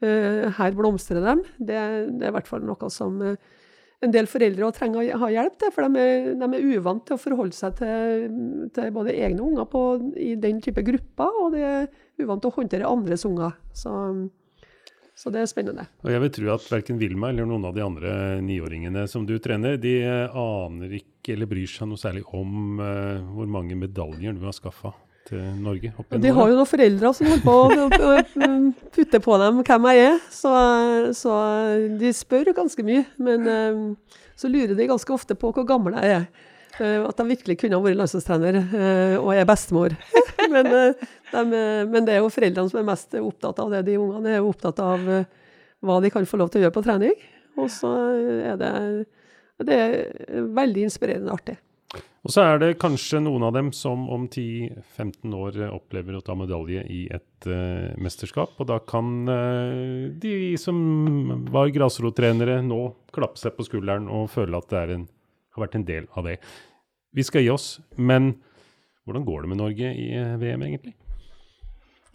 [0.00, 1.44] Uh, her blomstrer dem.
[1.58, 3.20] Det, det, er i hvert fall noe som
[4.04, 7.16] en del foreldre trenger å ha hjelp til, for de er, de er uvant til
[7.16, 8.28] å forholde seg til,
[8.74, 9.84] til både egne unger på,
[10.14, 11.88] i den type grupper, og de er
[12.22, 13.56] uvant til å håndtere andres unger.
[13.74, 13.92] Så,
[15.18, 15.88] så, det er spennende.
[16.06, 18.12] Og jeg vil tro at verken Vilma eller noen av de andre
[18.44, 23.50] niåringene som du trener, de aner ikke eller bryr seg noe særlig om uh, hvor
[23.50, 24.94] mange medaljer du har skaffa
[25.28, 25.92] til Norge?
[26.18, 28.58] De har jo noen foreldre som holder på å
[28.94, 30.52] putte på dem hvem jeg er, så,
[31.16, 31.38] så
[32.00, 33.04] de spør ganske mye.
[33.22, 36.26] Men eh, så lurer de ganske ofte på hvor gammel jeg er.
[36.78, 39.96] Eh, At de virkelig kunne ha vært landslagstrener eh, og er bestemor.
[40.54, 41.44] men, de,
[41.92, 43.84] men det er jo foreldrene som er mest opptatt av det.
[43.90, 45.06] De ungene er jo opptatt av
[45.84, 47.14] hva de kan få lov til å gjøre på trening.
[47.58, 47.90] Og så
[48.52, 48.74] er det,
[49.66, 51.58] det er veldig inspirerende og artig.
[51.96, 56.34] Og så er det kanskje noen av dem som om 10-15 år opplever å ta
[56.36, 58.52] medalje i et uh, mesterskap.
[58.60, 60.76] Og da kan uh, de som
[61.54, 62.82] var grasrottrenere nå
[63.14, 65.08] klappe seg på skulderen og føle at det en,
[65.54, 66.36] har vært en del av det.
[67.16, 68.34] Vi skal gi oss, men
[69.08, 70.92] hvordan går det med Norge i eh, VM egentlig?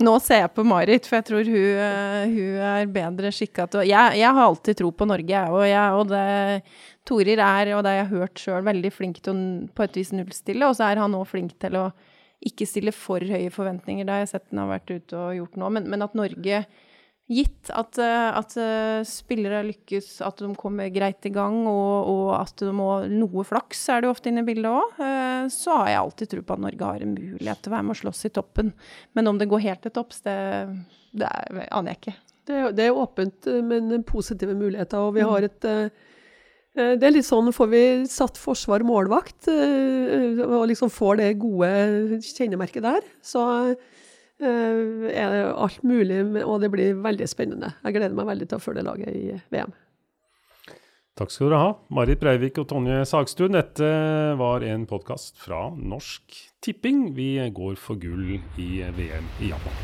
[0.02, 3.86] Nå ser jeg på Marit, for jeg tror hun, eh, hun er bedre skikka til
[3.86, 8.00] jeg, jeg har alltid tro på Norge, og, jeg, og Torir er, og det har
[8.00, 9.44] jeg hørt sjøl, veldig flink til å
[9.76, 11.91] på et vis nullstille, og så er han òg flink til å
[12.44, 14.08] ikke stille for høye forventninger.
[14.08, 16.64] Det har jeg sett han har vært ute og gjort nå, men, men at Norge
[17.32, 22.34] Gitt at, eh, at eh, spillere lykkes, at de kommer greit i gang, og, og
[22.36, 24.99] at de må Noe flaks er det jo ofte inne i bildet òg.
[25.53, 27.95] Så har jeg alltid tro på at Norge har en mulighet til å være med
[27.95, 28.74] og slåss i toppen.
[29.15, 30.36] Men om det går helt til topps, det,
[31.15, 32.15] det er, aner jeg ikke.
[32.43, 34.99] Det er, det er åpent, eh, men positive muligheter.
[34.99, 35.86] Og vi har et eh,
[36.76, 41.34] eh, Det er litt sånn, får vi satt forsvar målvakt, eh, og liksom får det
[41.41, 43.91] gode kjennemerket der, så eh,
[44.44, 47.74] Eh, er det alt mulig, og det blir veldig spennende.
[47.86, 49.72] Jeg gleder meg veldig til å følge laget i eh, VM.
[51.14, 53.54] Takk skal dere ha, Marit Breivik og Tonje Sagstuen.
[53.54, 53.86] Dette
[54.39, 57.14] var en podkast fra Norsk Tipping.
[57.14, 59.78] Vi går for gull i VM i Japan.